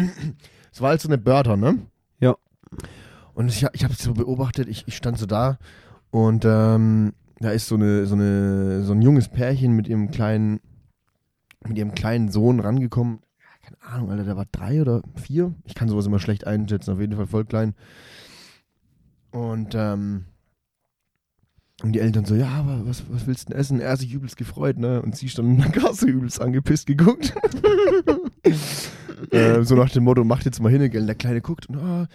[0.72, 1.78] Es war halt so eine Börter, ne?
[2.20, 2.36] Ja.
[3.34, 5.58] Und ich, ich habe es so beobachtet, ich, ich stand so da
[6.12, 10.60] und ähm, da ist so eine, so eine, so ein junges Pärchen mit ihrem kleinen,
[11.66, 13.20] mit ihrem kleinen Sohn rangekommen.
[13.62, 15.54] Keine Ahnung, Alter, der war drei oder vier.
[15.64, 17.74] Ich kann sowas immer schlecht einschätzen, auf jeden Fall voll klein.
[19.30, 20.24] Und, ähm,
[21.82, 23.80] und die Eltern so, ja, aber was, was willst du denn essen?
[23.80, 25.00] Er hat sich übelst gefreut, ne?
[25.02, 27.34] Und sie stand in der Kasse übelst angepisst geguckt.
[29.30, 31.02] äh, so nach dem Motto, macht jetzt mal hin, gell?
[31.02, 32.08] Und der Kleine guckt und, ah,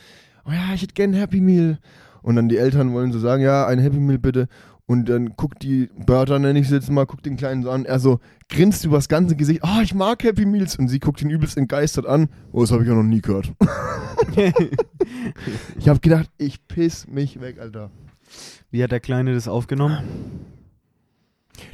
[0.46, 1.80] oh ja, ich hätte gern ein Happy Meal.
[2.22, 4.48] Und dann die Eltern wollen so sagen, ja, ein Happy Meal bitte.
[4.88, 7.86] Und dann guckt die Bertha, nenne ich sie jetzt mal, guckt den Kleinen so an.
[7.86, 8.20] Er so
[8.50, 9.62] grinst übers ganze Gesicht.
[9.64, 10.76] Oh, ich mag Happy Meals.
[10.76, 12.30] Und sie guckt ihn übelst entgeistert an.
[12.52, 13.52] Oh, das habe ich ja noch nie gehört.
[15.80, 17.90] ich habe gedacht, ich piss mich weg, Alter.
[18.70, 19.98] Wie hat der Kleine das aufgenommen?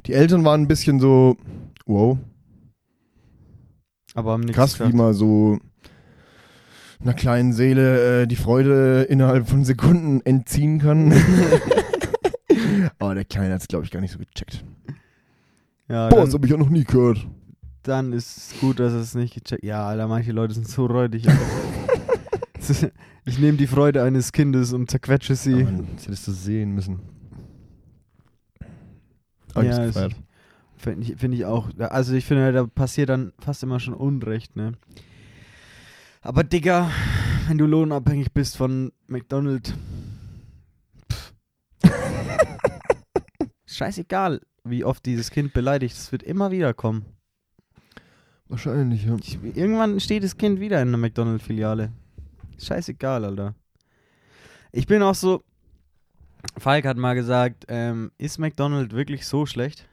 [0.05, 1.37] Die Eltern waren ein bisschen so,
[1.85, 2.17] wow,
[4.13, 4.95] Aber haben nichts krass, wie gesagt.
[4.95, 5.59] man so
[7.01, 11.13] einer kleinen Seele äh, die Freude innerhalb von Sekunden entziehen kann.
[13.11, 14.63] Aber der Kleine hat es, glaube ich, gar nicht so gecheckt.
[15.89, 17.27] Ja, Boah, das habe ich ja noch nie gehört.
[17.83, 21.27] dann ist es gut, dass es nicht gecheckt Ja, Alter, manche Leute sind so räudig.
[23.25, 25.63] Ich nehme die Freude eines Kindes und zerquetsche sie.
[25.63, 27.01] Mann, das hättest du sehen müssen.
[29.53, 30.07] Hab Ja.
[30.77, 31.69] Finde ich, find ich auch.
[31.79, 34.73] Also ich finde, da passiert dann fast immer schon Unrecht, ne?
[36.21, 36.89] Aber Digga,
[37.47, 39.73] wenn du lohnabhängig bist von McDonald's.
[43.81, 45.95] Scheißegal, wie oft dieses Kind beleidigt.
[45.95, 47.03] Es wird immer wieder kommen.
[48.47, 49.15] Wahrscheinlich, ja.
[49.15, 51.91] Ich, irgendwann steht das Kind wieder in einer McDonald's-Filiale.
[52.59, 53.55] Scheißegal, Alter.
[54.71, 55.41] Ich bin auch so.
[56.59, 59.87] Falk hat mal gesagt, ähm, ist McDonald's wirklich so schlecht?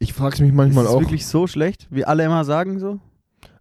[0.00, 1.00] Ich frag's mich manchmal ist es auch.
[1.02, 2.98] wirklich so schlecht, wie alle immer sagen so?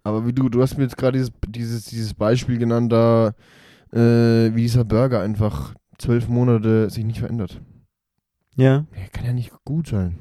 [0.03, 3.35] Aber wie du, du hast mir jetzt gerade dieses, dieses, dieses Beispiel genannt, da
[3.91, 7.61] äh, wie dieser Burger einfach zwölf Monate sich nicht verändert.
[8.55, 8.85] Ja.
[8.95, 10.17] Der kann ja nicht gut sein.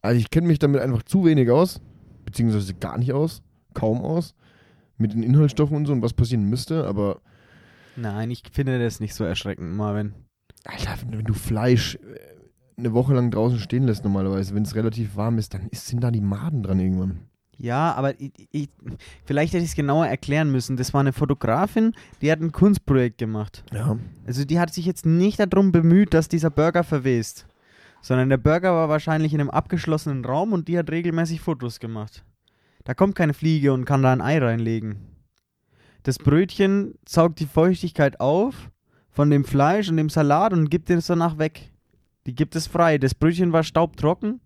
[0.00, 1.80] Also ich kenne mich damit einfach zu wenig aus,
[2.24, 3.42] beziehungsweise gar nicht aus,
[3.74, 4.34] kaum aus,
[4.96, 7.20] mit den Inhaltsstoffen und so und was passieren müsste, aber
[7.96, 10.14] Nein, ich finde das nicht so erschreckend, Marvin.
[10.64, 15.16] Alter, wenn, du Fleisch äh, eine Woche lang draußen stehen lässt normalerweise, wenn es relativ
[15.16, 17.28] warm ist, dann sind da die Maden dran irgendwann.
[17.62, 18.68] Ja, aber ich, ich,
[19.24, 20.76] vielleicht hätte ich es genauer erklären müssen.
[20.76, 23.62] Das war eine Fotografin, die hat ein Kunstprojekt gemacht.
[23.72, 23.96] Ja.
[24.26, 27.46] Also die hat sich jetzt nicht darum bemüht, dass dieser Burger verwest.
[28.00, 32.24] Sondern der Burger war wahrscheinlich in einem abgeschlossenen Raum und die hat regelmäßig Fotos gemacht.
[32.82, 34.96] Da kommt keine Fliege und kann da ein Ei reinlegen.
[36.02, 38.72] Das Brötchen saugt die Feuchtigkeit auf
[39.12, 41.70] von dem Fleisch und dem Salat und gibt es danach weg.
[42.26, 42.98] Die gibt es frei.
[42.98, 44.40] Das Brötchen war staubtrocken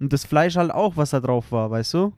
[0.00, 2.14] und das Fleisch halt auch, was da drauf war, weißt du?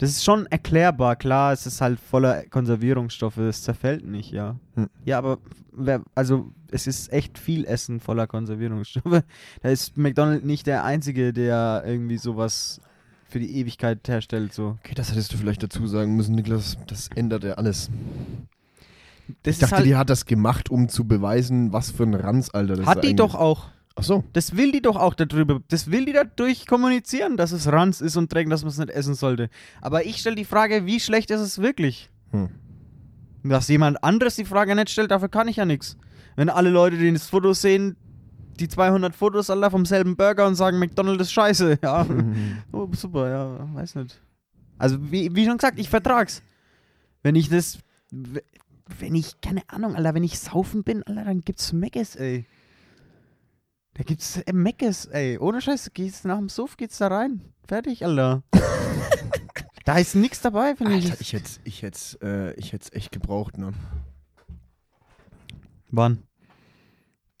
[0.00, 4.56] Das ist schon erklärbar, klar, es ist halt voller Konservierungsstoffe, es zerfällt nicht, ja.
[4.74, 4.88] Hm.
[5.04, 5.36] Ja, aber
[5.72, 9.22] wer, also es ist echt viel Essen voller Konservierungsstoffe.
[9.62, 12.80] Da ist McDonald's nicht der einzige, der irgendwie sowas
[13.28, 14.78] für die Ewigkeit herstellt, so.
[14.82, 16.78] Okay, das hättest du vielleicht dazu sagen müssen, Niklas.
[16.86, 17.90] Das ändert ja alles.
[19.42, 22.48] Das Ich dachte, halt, die hat das gemacht, um zu beweisen, was für ein Ranz,
[22.54, 22.76] Alter.
[22.76, 23.68] Das hat ist die doch auch.
[24.00, 24.24] Ach so.
[24.32, 25.60] Das will die doch auch darüber.
[25.68, 28.88] Das will die dadurch kommunizieren, dass es Ranz ist und trägt, dass man es nicht
[28.88, 29.50] essen sollte.
[29.82, 32.08] Aber ich stelle die Frage, wie schlecht ist es wirklich?
[32.30, 32.48] Hm.
[33.42, 35.98] Dass jemand anderes die Frage nicht stellt, dafür kann ich ja nichts.
[36.34, 37.96] Wenn alle Leute, die das Foto sehen,
[38.58, 42.06] die 200 Fotos alle vom selben Burger und sagen, McDonald's ist scheiße, ja.
[42.72, 44.18] oh, super, ja, weiß nicht.
[44.78, 46.42] Also, wie, wie schon gesagt, ich vertrag's.
[47.22, 47.78] Wenn ich das.
[48.10, 52.46] Wenn ich, keine Ahnung, Alter, wenn ich saufen bin, Alter, dann gibt's Meckes, ey.
[53.94, 55.38] Da gibt's äh, Meckes, ey.
[55.38, 57.40] Ohne Scheiß, geht's nach dem Suff, geht's da rein.
[57.66, 58.42] Fertig, Alter.
[59.84, 61.06] da ist nichts dabei, finde ich.
[61.10, 63.72] Alter, ich hätte ich hätt's, äh, ich hätt's echt gebraucht, ne?
[65.90, 66.22] Wann?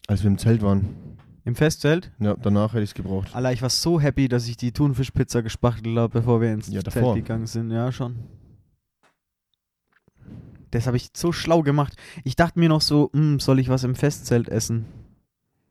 [0.08, 1.16] Als wir im Zelt waren.
[1.44, 2.12] Im Festzelt?
[2.18, 3.34] Ja, danach hätte ich es gebraucht.
[3.34, 6.82] Alter, ich war so happy, dass ich die Thunfischpizza gespachtelt habe, bevor wir ins Ja,
[6.82, 7.14] Zelt davor.
[7.14, 7.70] gegangen sind.
[7.70, 8.18] Ja, schon.
[10.72, 11.96] Das habe ich so schlau gemacht.
[12.24, 14.84] Ich dachte mir noch so, hm, soll ich was im Festzelt essen?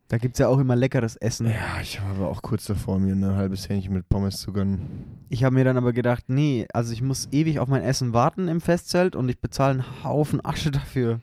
[0.10, 1.46] Da gibt es ja auch immer leckeres Essen.
[1.48, 5.06] Ja, ich war aber auch kurz davor, mir ein halbes Hähnchen mit Pommes zu gönnen.
[5.30, 8.48] Ich habe mir dann aber gedacht, nee, also ich muss ewig auf mein Essen warten
[8.48, 11.20] im Festzelt und ich bezahle einen Haufen Asche dafür.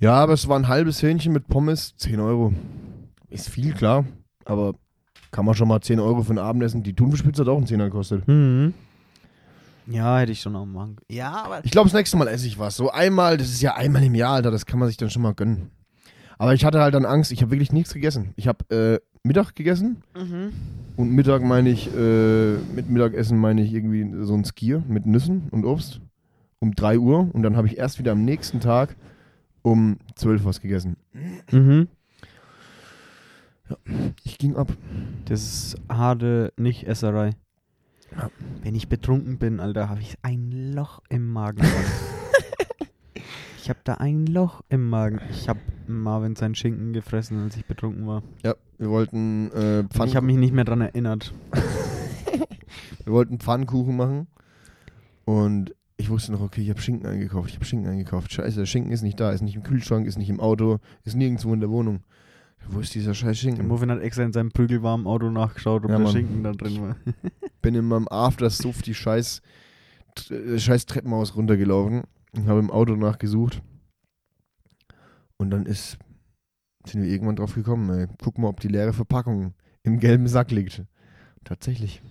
[0.00, 2.54] Ja, aber es war ein halbes Hähnchen mit Pommes, 10 Euro.
[3.28, 4.06] Ist viel, klar.
[4.46, 4.72] Aber
[5.30, 6.82] kann man schon mal 10 Euro für ein Abendessen.
[6.82, 8.26] Die Thunfischpizza hat auch einen Zehner gekostet.
[8.26, 8.72] Mhm.
[9.86, 11.06] Ja, hätte ich schon auch machen können.
[11.10, 12.74] Ja, aber Ich glaube, das nächste Mal esse ich was.
[12.76, 15.20] So einmal, das ist ja einmal im Jahr, Alter, das kann man sich dann schon
[15.20, 15.70] mal gönnen.
[16.38, 18.32] Aber ich hatte halt dann Angst, ich habe wirklich nichts gegessen.
[18.36, 20.52] Ich habe äh, Mittag gegessen Mhm.
[20.96, 25.48] und Mittag meine ich, äh, mit Mittagessen meine ich irgendwie so ein Skier mit Nüssen
[25.50, 26.00] und Obst
[26.60, 28.96] um 3 Uhr und dann habe ich erst wieder am nächsten Tag
[29.62, 30.96] um 12 was gegessen.
[31.50, 31.88] Mhm.
[34.24, 34.72] Ich ging ab.
[35.26, 37.32] Das ist harte Nicht-Esserei.
[38.16, 38.30] Ja.
[38.62, 41.62] Wenn ich betrunken bin, Alter, habe ich ein Loch im Magen.
[43.68, 45.20] ich habe da ein Loch im Magen.
[45.30, 48.22] Ich habe Marvin seinen Schinken gefressen, als ich betrunken war.
[48.42, 51.34] Ja, wir wollten äh, Und Pfann ich habe mich nicht mehr dran erinnert.
[53.04, 54.26] Wir wollten Pfannkuchen machen
[55.24, 58.32] und ich wusste noch, okay, ich habe Schinken eingekauft, ich habe Schinken eingekauft.
[58.32, 61.16] Scheiße, der Schinken ist nicht da, ist nicht im Kühlschrank, ist nicht im Auto, ist
[61.16, 62.00] nirgendwo in der Wohnung.
[62.68, 63.66] Wo ist dieser scheiß Der Schinken?
[63.68, 66.12] Movin hat extra in seinem prügelwarmen Auto nachgeschaut, ob Ja, der Mann.
[66.12, 66.96] Schinken da drin war.
[67.62, 69.40] bin in meinem Aftersuff die scheiß,
[70.30, 72.02] äh, scheiß Treppenhaus runtergelaufen
[72.34, 73.62] und habe im Auto nachgesucht.
[75.36, 75.98] Und dann ist,
[76.86, 78.06] sind wir irgendwann drauf gekommen, ey.
[78.22, 80.84] Guck mal, ob die leere Verpackung im gelben Sack liegt.
[81.44, 82.02] Tatsächlich.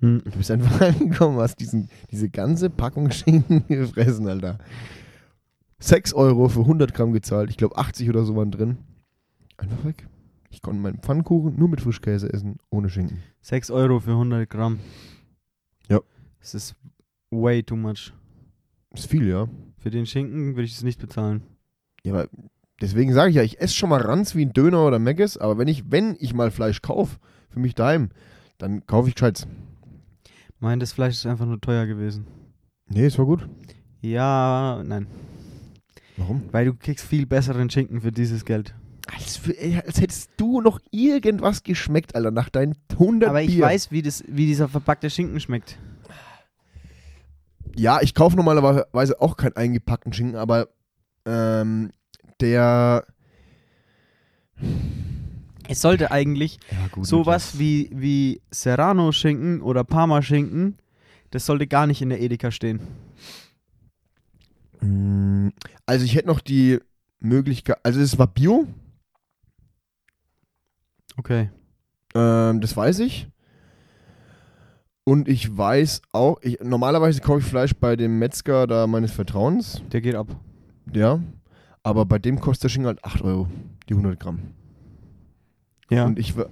[0.00, 0.22] Hm.
[0.24, 4.58] Du bist einfach reingekommen, hast diesen, diese ganze Packung Schinken gefressen, Alter.
[5.78, 7.50] 6 Euro für 100 Gramm gezahlt.
[7.50, 8.78] Ich glaube 80 oder so waren drin.
[9.56, 10.06] Einfach weg.
[10.50, 13.22] Ich konnte meinen Pfannkuchen nur mit Frischkäse essen, ohne Schinken.
[13.42, 14.78] 6 Euro für 100 Gramm.
[15.88, 16.00] Ja.
[16.40, 16.76] Das ist
[17.30, 18.12] way too much.
[18.94, 19.48] Ist viel, ja.
[19.78, 21.42] Für den Schinken würde ich es nicht bezahlen.
[22.04, 22.28] Ja, aber
[22.80, 25.58] deswegen sage ich ja, ich esse schon mal Ranz wie ein Döner oder Meggis, aber
[25.58, 27.18] wenn ich, wenn ich mal Fleisch kaufe,
[27.48, 28.10] für mich daheim,
[28.58, 29.46] dann kaufe ich gescheit.
[30.60, 32.26] Mein, das Fleisch ist einfach nur teuer gewesen.
[32.88, 33.48] Nee, es war gut.
[34.00, 35.06] Ja, nein.
[36.16, 36.42] Warum?
[36.52, 38.74] Weil du kriegst viel besseren Schinken für dieses Geld.
[39.12, 43.48] Als, für, ey, als hättest du noch irgendwas geschmeckt, Alter, nach deinen 100 Aber ich
[43.56, 43.64] Bier.
[43.64, 45.78] weiß, wie, das, wie dieser verpackte Schinken schmeckt.
[47.76, 50.68] Ja, ich kaufe normalerweise auch keinen eingepackten Schinken, aber
[51.26, 51.90] ähm,
[52.40, 53.06] der.
[55.68, 57.06] Es sollte eigentlich Ja, gut.
[57.06, 60.76] sowas wie, wie Serrano-Schinken oder Parma-Schinken,
[61.30, 62.80] das sollte gar nicht in der Edeka stehen.
[64.80, 65.48] Mm,
[65.86, 66.78] Also, ich hätte noch die
[67.20, 67.78] Möglichkeit.
[67.84, 68.66] Also, es war Bio,
[71.16, 71.50] Okay.
[72.14, 73.28] ähm, das weiß ich.
[75.04, 79.82] Und ich weiß auch, ich, normalerweise kaufe ich Fleisch bei dem Metzger da meines Vertrauens.
[79.92, 80.28] Der geht ab.
[80.92, 81.20] Ja.
[81.82, 83.48] Aber bei dem kostet der Schinken halt 8 Euro,
[83.88, 84.38] die 100 Gramm.
[85.90, 86.04] Ja.
[86.06, 86.48] Und ich we-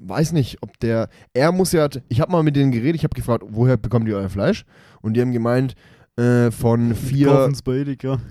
[0.00, 1.08] weiß nicht, ob der.
[1.32, 1.88] Er muss ja.
[2.08, 4.64] Ich habe mal mit denen geredet, ich habe gefragt, woher bekommt ihr euer Fleisch?
[5.00, 5.76] Und die haben gemeint,
[6.16, 7.28] äh, von vier.
[7.28, 8.18] Kaufen's bei Edeka.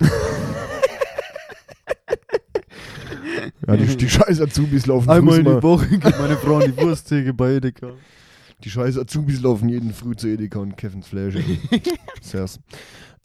[3.66, 6.76] Ja, die, die scheiß Azubis laufen Einmal in die Woche geht meine Frau an die
[6.82, 7.88] Wursttheke bei Edeka.
[8.62, 11.34] Die scheiß Azubis laufen jeden früh zu Edeka und Kevins Fleisch.
[12.22, 12.60] Servus.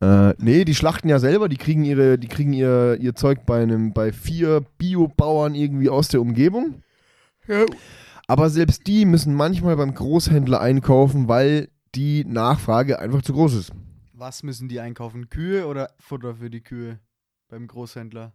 [0.01, 3.61] Äh, nee, die schlachten ja selber, die kriegen ihre, die kriegen ihr, ihr Zeug bei
[3.61, 6.81] einem, bei vier Biobauern irgendwie aus der Umgebung.
[8.27, 13.71] Aber selbst die müssen manchmal beim Großhändler einkaufen, weil die Nachfrage einfach zu groß ist.
[14.13, 15.29] Was müssen die einkaufen?
[15.29, 16.99] Kühe oder Futter für die Kühe
[17.47, 18.33] beim Großhändler?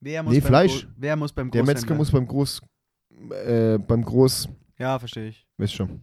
[0.00, 0.82] Wer muss Nee, beim Fleisch.
[0.82, 1.80] Gro wer muss beim Der Großhändler?
[1.80, 2.60] Metzger muss beim Groß,
[3.46, 4.48] äh, beim Groß,
[4.78, 5.47] Ja, verstehe ich.
[5.58, 6.00] Weißt schon.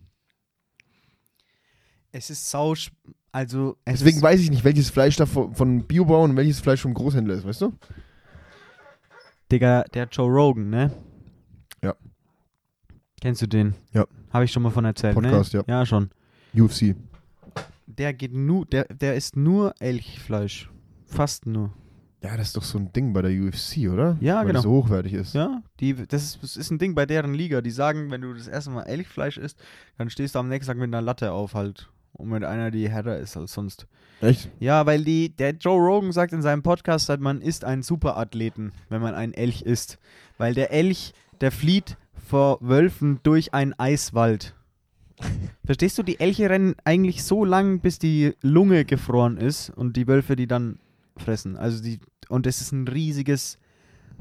[2.11, 2.91] Es ist sausch.
[3.31, 6.61] Also, es Deswegen ist, weiß ich nicht, welches Fleisch da von, von Biobauern und welches
[6.61, 7.73] Fleisch vom Großhändler ist, weißt du?
[9.51, 10.91] Digga, der Joe Rogan, ne?
[11.83, 11.95] Ja.
[13.19, 13.75] Kennst du den?
[13.91, 14.07] Ja.
[14.31, 15.63] Habe ich schon mal von erzählt, Podcast, ne?
[15.67, 15.79] ja.
[15.79, 16.09] Ja, schon.
[16.53, 16.95] UFC.
[17.87, 20.69] Der geht nur, der, der isst nur Elchfleisch.
[21.05, 21.73] Fast nur.
[22.25, 24.17] Ja, das ist doch so ein Ding bei der UFC, oder?
[24.19, 24.53] Ja, Weil genau.
[24.53, 25.35] das so hochwertig ist.
[25.35, 27.61] Ja, die, das, ist, das ist ein Ding bei deren Liga.
[27.61, 29.59] Die sagen, wenn du das erste Mal Elchfleisch isst,
[29.99, 31.87] dann stehst du am nächsten Tag mit einer Latte auf halt.
[32.13, 33.85] Und mit einer, die härter ist als sonst.
[34.21, 34.49] Echt?
[34.59, 38.71] Ja, weil die, der Joe Rogan sagt in seinem Podcast, halt, man ist ein Superathleten,
[38.89, 39.99] wenn man ein Elch isst.
[40.39, 41.95] Weil der Elch, der flieht
[42.27, 44.55] vor Wölfen durch einen Eiswald.
[45.63, 50.07] Verstehst du, die Elche rennen eigentlich so lang, bis die Lunge gefroren ist und die
[50.07, 50.79] Wölfe die dann
[51.17, 51.55] fressen.
[51.57, 51.99] Also die,
[52.29, 53.57] und es ist ein riesiges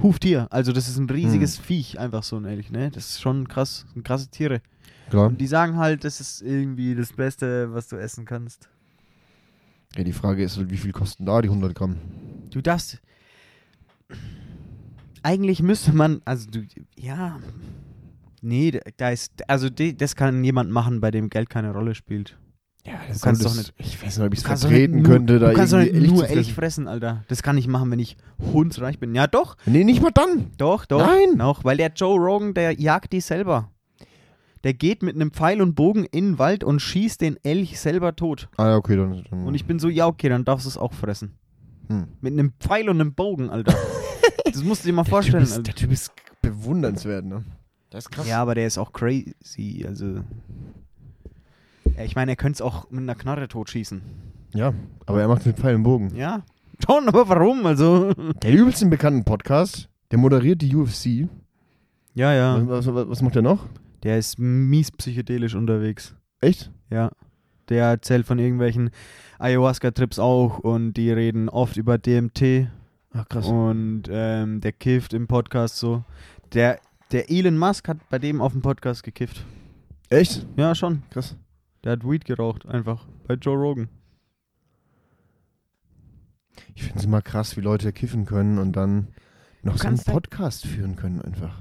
[0.03, 0.49] Huftier.
[0.51, 2.91] Also das ist ein riesiges Viech, einfach so Elch, ne?
[2.91, 4.61] Das ist schon krass, sind krasse Tiere.
[5.11, 5.29] Klar.
[5.29, 8.69] Und die sagen halt, das ist irgendwie das Beste, was du essen kannst.
[9.97, 11.97] Ja, die Frage ist halt, wie viel kosten da die 100 Gramm?
[12.51, 13.01] Du darfst.
[15.23, 16.67] Eigentlich müsste man, also du,
[16.97, 17.39] ja.
[18.43, 22.37] Nee, da- ist, also das kann jemand machen, bei dem Geld keine Rolle spielt.
[22.87, 25.05] Ja, das kannst das, doch nicht- Ich weiß nicht, ob ich es Du vertreten nur-
[25.11, 26.55] könnte, da Du kannst doch nicht irgendwie nur Elch fressen.
[26.55, 27.25] fressen, Alter.
[27.29, 28.17] Das kann ich machen, wenn ich
[28.53, 29.15] hundsreich bin.
[29.15, 30.51] Ja, doch, Nee, nicht mal dann.
[30.59, 30.99] doch, doch.
[31.07, 31.37] Nein.
[31.37, 33.71] Noch, weil der Joe Rogan, der jagt die selber.
[34.65, 38.17] Der geht mit einem Pfeil und Bogen in den Wald und schießt den Elch selber
[38.17, 38.49] tot.
[38.57, 39.25] Ah, ja, okay, dann.
[39.31, 41.33] dann Und ich bin so, ja, okay, dann darfst du es auch fressen.
[41.89, 42.09] hm.
[42.21, 43.75] Mit einem Pfeil und einem Bogen, Alter.
[44.45, 45.63] das musst du dir mal der, vorstellen, typ ist, Alter.
[45.65, 46.13] der Typ ist
[46.43, 47.45] bewundernswert, ne?
[47.91, 48.27] Das ist krass.
[48.27, 50.21] Ja, aber der ist auch crazy, also.
[52.03, 54.03] Ich meine, er könnte es auch mit einer Knarre totschießen.
[54.55, 54.73] Ja,
[55.07, 56.15] aber er macht es mit Pfeil und Bogen.
[56.17, 56.43] Ja.
[56.85, 57.65] Schon, aber warum?
[57.67, 58.13] Also.
[58.43, 61.29] Der übelst einen bekannten Podcast, der moderiert die UFC.
[62.15, 62.69] Ja, ja.
[62.69, 63.67] Was, was, was macht der noch?
[64.03, 66.15] Der ist mies psychedelisch unterwegs.
[66.41, 66.71] Echt?
[66.91, 67.11] Ja.
[67.69, 68.91] Der erzählt von irgendwelchen
[69.39, 72.69] Ayahuasca-Trips auch und die reden oft über DMT
[73.13, 73.47] Ach, krass.
[73.47, 76.05] und ähm, der kifft im Podcast so.
[76.53, 76.79] Der,
[77.13, 79.45] der Elon Musk hat bei dem auf dem Podcast gekifft.
[80.11, 80.47] Echt?
[80.57, 81.03] Ja, schon.
[81.11, 81.37] Krass.
[81.85, 83.07] Der hat Weed geraucht, einfach.
[83.29, 83.89] Bei Joe Rogan.
[86.75, 89.09] Ich finde es immer krass, wie Leute kiffen können und dann
[89.63, 91.61] noch so einen halt- Podcast führen können einfach.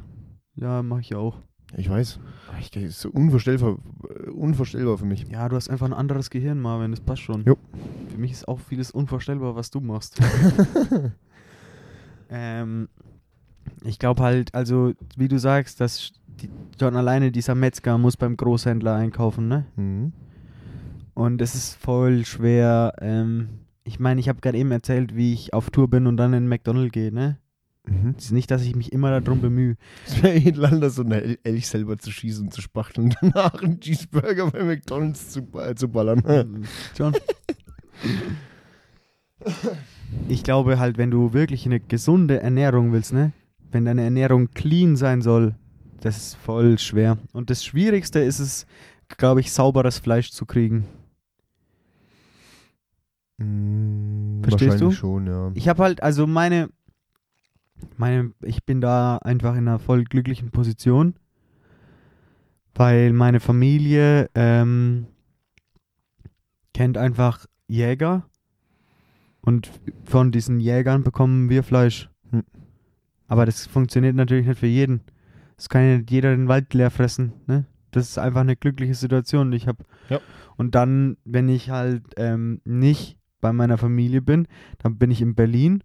[0.55, 1.41] Ja, mache ich auch.
[1.76, 2.19] Ich weiß.
[2.59, 3.78] Ich, das ist so unvorstellbar,
[4.09, 5.28] äh, unvorstellbar für mich.
[5.28, 7.43] Ja, du hast einfach ein anderes Gehirn, Marvin, das passt schon.
[7.45, 7.57] Jo.
[8.09, 10.21] Für mich ist auch vieles unvorstellbar, was du machst.
[12.30, 12.89] ähm,
[13.84, 16.11] ich glaube halt, also, wie du sagst, dass
[16.41, 19.65] die, schon alleine dieser Metzger muss beim Großhändler einkaufen, ne?
[19.75, 20.13] Mhm.
[21.13, 22.93] Und es ist voll schwer.
[22.99, 23.49] Ähm,
[23.84, 26.47] ich meine, ich habe gerade eben erzählt, wie ich auf Tour bin und dann in
[26.47, 27.38] McDonald's gehe, ne?
[27.86, 28.15] Mhm.
[28.17, 29.75] Es ist nicht, dass ich mich immer darum bemühe.
[30.07, 33.61] Es wäre hintereinander so eine El- Elch selber zu schießen und zu spachteln und danach
[33.61, 36.65] einen Cheeseburger bei McDonalds zu, äh, zu ballern.
[36.97, 37.13] John.
[40.29, 43.34] Ich glaube halt, wenn du wirklich eine gesunde Ernährung willst, ne?
[43.71, 45.55] Wenn deine Ernährung clean sein soll,
[46.04, 47.18] das ist voll schwer.
[47.32, 48.66] Und das Schwierigste ist es,
[49.08, 50.86] glaube ich, sauberes Fleisch zu kriegen.
[53.38, 54.91] Mm, Verstehst du?
[54.91, 55.51] schon, ja.
[55.54, 56.70] Ich habe halt, also meine,
[57.95, 61.16] meine, ich bin da einfach in einer voll glücklichen Position,
[62.76, 65.08] weil meine Familie ähm,
[66.74, 68.28] kennt einfach Jäger
[69.39, 69.72] und
[70.04, 72.10] von diesen Jägern bekommen wir Fleisch.
[72.32, 72.43] Hm.
[73.30, 75.01] Aber das funktioniert natürlich nicht für jeden.
[75.64, 77.64] Es kann ja nicht jeder den Wald leer fressen, ne?
[77.91, 79.53] Das ist einfach eine glückliche Situation.
[79.53, 80.20] Ich habe Ja.
[80.57, 84.45] und dann, wenn ich halt ähm, nicht bei meiner Familie bin,
[84.80, 85.82] dann bin ich in Berlin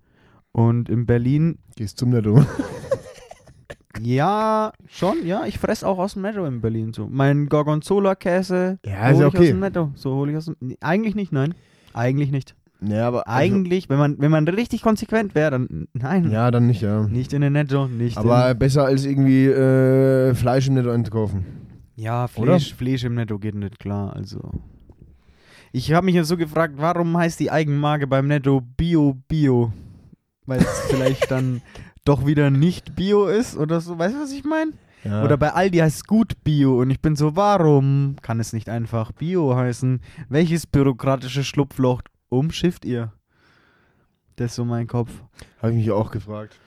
[0.51, 2.45] und in Berlin, Gehst zum Netto.
[4.01, 7.07] ja, schon, ja, ich fress auch aus dem Netto in Berlin so.
[7.09, 9.47] Mein Gorgonzola-Käse Ja, ist hol ja ich aus okay.
[9.49, 9.93] dem Netto.
[9.95, 11.55] So hole ich aus dem, eigentlich nicht, nein.
[11.95, 12.57] Eigentlich nicht.
[12.81, 13.27] Ja, aber.
[13.27, 16.31] also- Eigentlich, wenn man, wenn man richtig konsequent wäre, dann nein.
[16.31, 17.07] ja, dann nicht, ja.
[17.09, 21.45] Nicht in den Netto, nicht Aber besser als irgendwie äh, Fleisch im Netto einzukaufen.
[21.97, 22.59] Ja, Oder?
[22.59, 24.53] Fleisch, Fleisch im Netto geht nicht klar, also.
[25.73, 29.73] Ich habe mich ja so gefragt, warum heißt die Eigenmarke beim Netto Bio Bio?
[30.47, 31.61] Weil es vielleicht dann
[32.05, 33.99] doch wieder nicht Bio ist oder so.
[33.99, 34.73] Weißt du, was ich meine?
[35.05, 35.25] Ja.
[35.25, 38.69] Oder bei Aldi heißt es gut Bio und ich bin so, warum kann es nicht
[38.69, 40.01] einfach Bio heißen?
[40.29, 43.13] Welches bürokratische Schlupfloch umschifft ihr?
[44.37, 45.11] Das ist so mein Kopf.
[45.61, 46.59] Habe ich mich auch gefragt.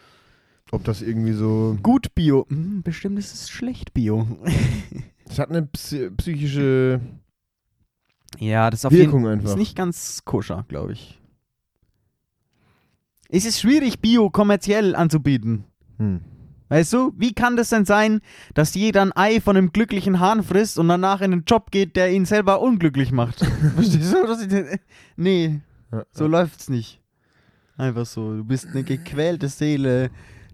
[0.72, 1.78] Ob das irgendwie so.
[1.82, 2.46] Gut Bio.
[2.50, 4.28] Hm, bestimmt ist es schlecht Bio.
[5.30, 7.00] Es hat eine psy psychische
[8.40, 9.56] ja, das ist auf jeden Wirkung Ist einfach.
[9.56, 11.20] nicht ganz koscher, glaube ich.
[13.30, 15.66] Es ist schwierig, Bio kommerziell anzubieten.
[15.98, 16.22] Hm.
[16.72, 18.22] Weißt du, wie kann das denn sein,
[18.54, 21.98] dass jeder ein Ei von einem glücklichen Hahn frisst und danach in einen Job geht,
[21.98, 23.40] der ihn selber unglücklich macht?
[23.76, 24.26] Verstehst du?
[24.26, 24.80] was ich denn-
[25.18, 25.60] Nee,
[26.14, 27.02] so läuft's nicht.
[27.76, 28.38] Einfach so.
[28.38, 30.12] Du bist eine gequälte Seele,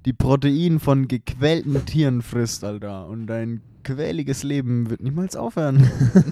[0.07, 3.05] die Protein von gequälten Tieren frisst, Alter.
[3.07, 5.87] Und dein quäliges Leben wird niemals aufhören.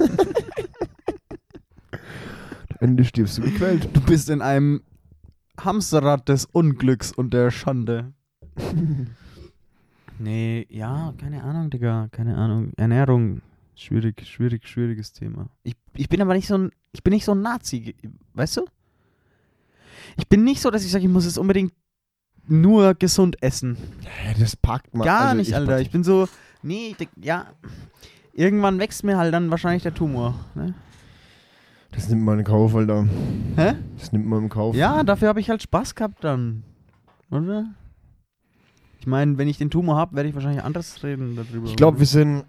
[1.91, 3.87] Am Ende stirbst du gequält.
[3.93, 4.81] Du bist in einem
[5.59, 8.13] Hamsterrad des Unglücks und der Schande.
[10.19, 12.07] nee, ja, keine Ahnung, Digga.
[12.11, 12.71] Keine Ahnung.
[12.77, 13.41] Ernährung.
[13.75, 15.47] Schwierig, schwierig, schwieriges Thema.
[15.63, 17.95] Ich, ich bin aber nicht so ein, ich bin nicht so ein Nazi,
[18.33, 18.65] weißt du?
[20.17, 21.73] Ich bin nicht so, dass ich sage, ich muss es unbedingt
[22.47, 23.77] nur gesund essen.
[24.03, 25.05] Ja, das packt man.
[25.05, 25.81] Gar also nicht, Alter.
[25.81, 26.27] Ich bin so,
[26.61, 27.47] nee, Dick, ja.
[28.33, 30.35] Irgendwann wächst mir halt dann wahrscheinlich der Tumor.
[30.55, 30.73] Ne?
[31.91, 33.07] Das nimmt man in Kauf, Alter.
[33.55, 33.75] Hä?
[33.97, 34.75] Das nimmt man im Kauf.
[34.75, 36.63] Ja, dafür habe ich halt Spaß gehabt dann.
[37.31, 37.65] Oder?
[39.05, 41.67] Ich meine, wenn ich den Tumor habe, werde ich wahrscheinlich anders reden darüber.
[41.67, 42.43] Ich glaube, wir sind.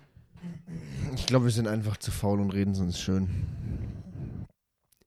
[1.14, 3.28] Ich glaube, wir sind einfach zu faul und reden sonst schön.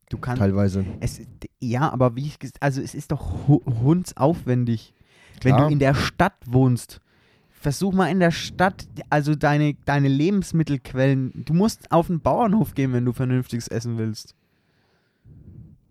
[0.09, 0.37] du kannst.
[0.37, 0.85] Teilweise.
[0.99, 1.21] Es,
[1.59, 4.93] ja, aber wie ich also es ist doch hu- hundsaufwendig,
[5.41, 7.01] wenn du in der Stadt wohnst.
[7.49, 11.45] Versuch mal in der Stadt, also deine, deine Lebensmittelquellen.
[11.45, 14.35] Du musst auf den Bauernhof gehen, wenn du vernünftiges essen willst.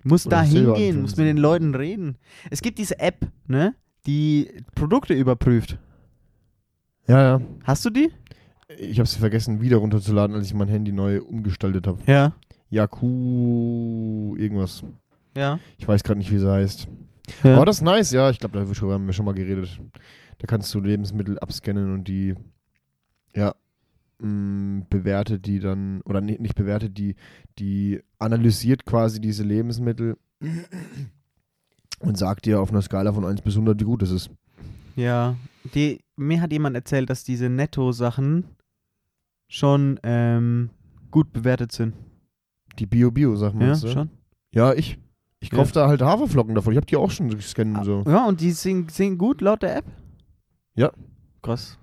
[0.05, 2.17] Du musst Oder da hingehen, musst mit den Leuten reden.
[2.49, 3.75] Es gibt diese App, ne,
[4.09, 5.79] die Produkte überprüft.
[7.07, 7.41] Ja, ja.
[7.65, 8.11] Hast du die?
[8.79, 11.99] Ich habe sie vergessen, wieder runterzuladen, als ich mein Handy neu umgestaltet habe.
[12.07, 12.33] Ja.
[12.71, 14.83] Yaku irgendwas.
[15.37, 15.59] Ja.
[15.79, 16.89] Ich weiß gerade nicht, wie sie heißt.
[17.45, 17.57] ja.
[17.57, 18.31] Aber das ist nice, ja.
[18.31, 19.79] Ich glaube, da haben wir schon mal geredet.
[20.39, 22.35] Da kannst du Lebensmittel abscannen und die,
[23.35, 23.55] ja,
[24.21, 27.15] mh, bewertet die dann, oder nicht, nicht bewertet, die,
[27.59, 30.17] die analysiert quasi diese Lebensmittel
[32.01, 34.31] und sagt dir auf einer Skala von 1 bis 100, wie gut es ist.
[34.97, 35.37] Ja,
[35.75, 38.45] die, mir hat jemand erzählt, dass diese Netto-Sachen
[39.49, 40.71] schon ähm,
[41.11, 41.95] gut bewertet sind.
[42.79, 43.89] Die Bio-Bio-Sachen, Ja, du?
[43.89, 44.11] schon.
[44.53, 44.99] Ja, ich.
[45.41, 45.59] Ich Ja.
[45.59, 46.73] kaufe da halt Haferflocken davon.
[46.73, 48.03] Ich habe die auch schon gescannt und so.
[48.07, 49.85] Ja, und die sind, sind gut laut der App?
[50.75, 50.91] Ja.
[51.43, 51.79] Krass.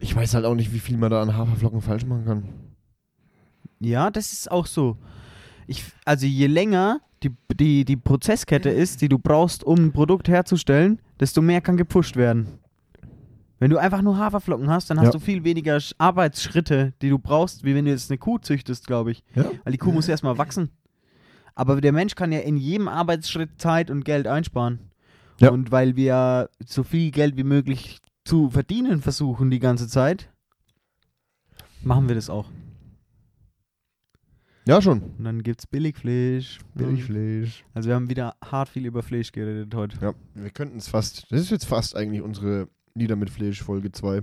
[0.00, 2.44] Ich weiß halt auch nicht, wie viel man da an Haferflocken falsch machen kann.
[3.78, 4.96] Ja, das ist auch so.
[5.66, 10.28] Ich, also je länger die die, die, Prozesskette ist, die du brauchst, um ein Produkt
[10.28, 12.58] herzustellen, desto mehr kann gepusht werden.
[13.58, 15.12] Wenn du einfach nur Haferflocken hast, dann hast Ja.
[15.12, 18.86] du viel weniger Sch- Arbeitsschritte, die du brauchst, wie wenn du jetzt eine Kuh züchtest,
[18.86, 19.24] glaube ich.
[19.34, 19.44] Ja.
[19.64, 20.70] Weil die Kuh muss erstmal wachsen.
[21.54, 24.80] Aber der Mensch kann ja in jedem Arbeitsschritt Zeit und Geld einsparen.
[25.40, 25.50] Ja.
[25.50, 30.30] Und weil wir so viel Geld wie möglich zu verdienen versuchen die ganze Zeit,
[31.82, 32.46] machen wir das auch.
[34.66, 35.00] Ja, schon.
[35.00, 36.58] Und dann gibt's Billigfleisch.
[36.74, 37.64] Billigfleisch.
[37.72, 39.96] Also wir haben wieder hart viel über Fleisch geredet heute.
[40.00, 41.30] Ja, wir könnten es fast.
[41.30, 44.22] Das ist jetzt fast eigentlich unsere Nieder mit Fleisch Folge 2.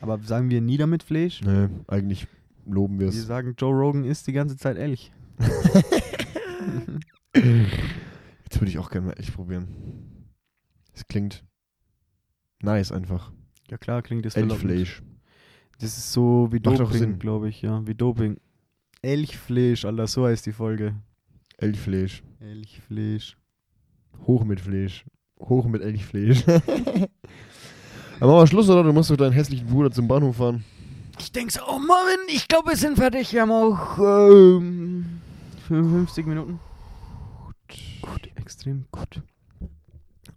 [0.00, 1.42] Aber sagen wir nieder mit Fleisch?
[1.42, 2.26] Nee, eigentlich
[2.64, 3.26] loben wir Wir es.
[3.26, 5.12] sagen, Joe Rogan isst die ganze Zeit Elch.
[7.34, 9.68] Jetzt würde ich auch gerne mal Elch probieren.
[10.94, 11.44] Es klingt
[12.62, 13.32] nice einfach.
[13.70, 14.36] Ja klar, klingt das.
[14.36, 15.02] Elchfleisch.
[15.78, 16.78] Das ist so wie Macht.
[16.80, 17.86] Doping, glaube ich, ja.
[17.86, 18.38] Wie Doping.
[19.06, 20.96] Elchfleisch, Alter, so heißt die Folge.
[21.58, 22.24] Elchfleisch.
[22.40, 23.36] Elchfleisch.
[24.26, 25.04] Hoch mit Fleisch.
[25.38, 26.44] Hoch mit Elchfleisch.
[28.18, 28.82] Aber machen wir Schluss, oder?
[28.82, 30.64] Du musst doch deinen hässlichen Bruder zum Bahnhof fahren.
[31.20, 33.32] Ich denke so, oh Marvin, ich glaube, wir sind fertig.
[33.32, 35.20] Wir haben auch ähm,
[35.68, 36.58] 55 Minuten.
[38.02, 39.22] Gut, extrem gut.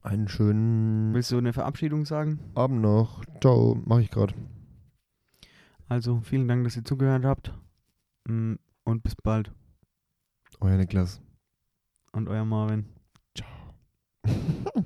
[0.04, 2.40] Einen schönen Willst du eine Verabschiedung sagen?
[2.54, 3.26] Abend noch.
[3.42, 3.82] Ciao.
[3.84, 4.36] Mach ich gerade.
[5.88, 7.52] Also, vielen Dank, dass ihr zugehört habt.
[8.30, 9.52] Mm, und bis bald.
[10.60, 11.20] Euer Niklas.
[12.12, 12.86] Und euer Marvin.
[13.36, 13.74] Ciao.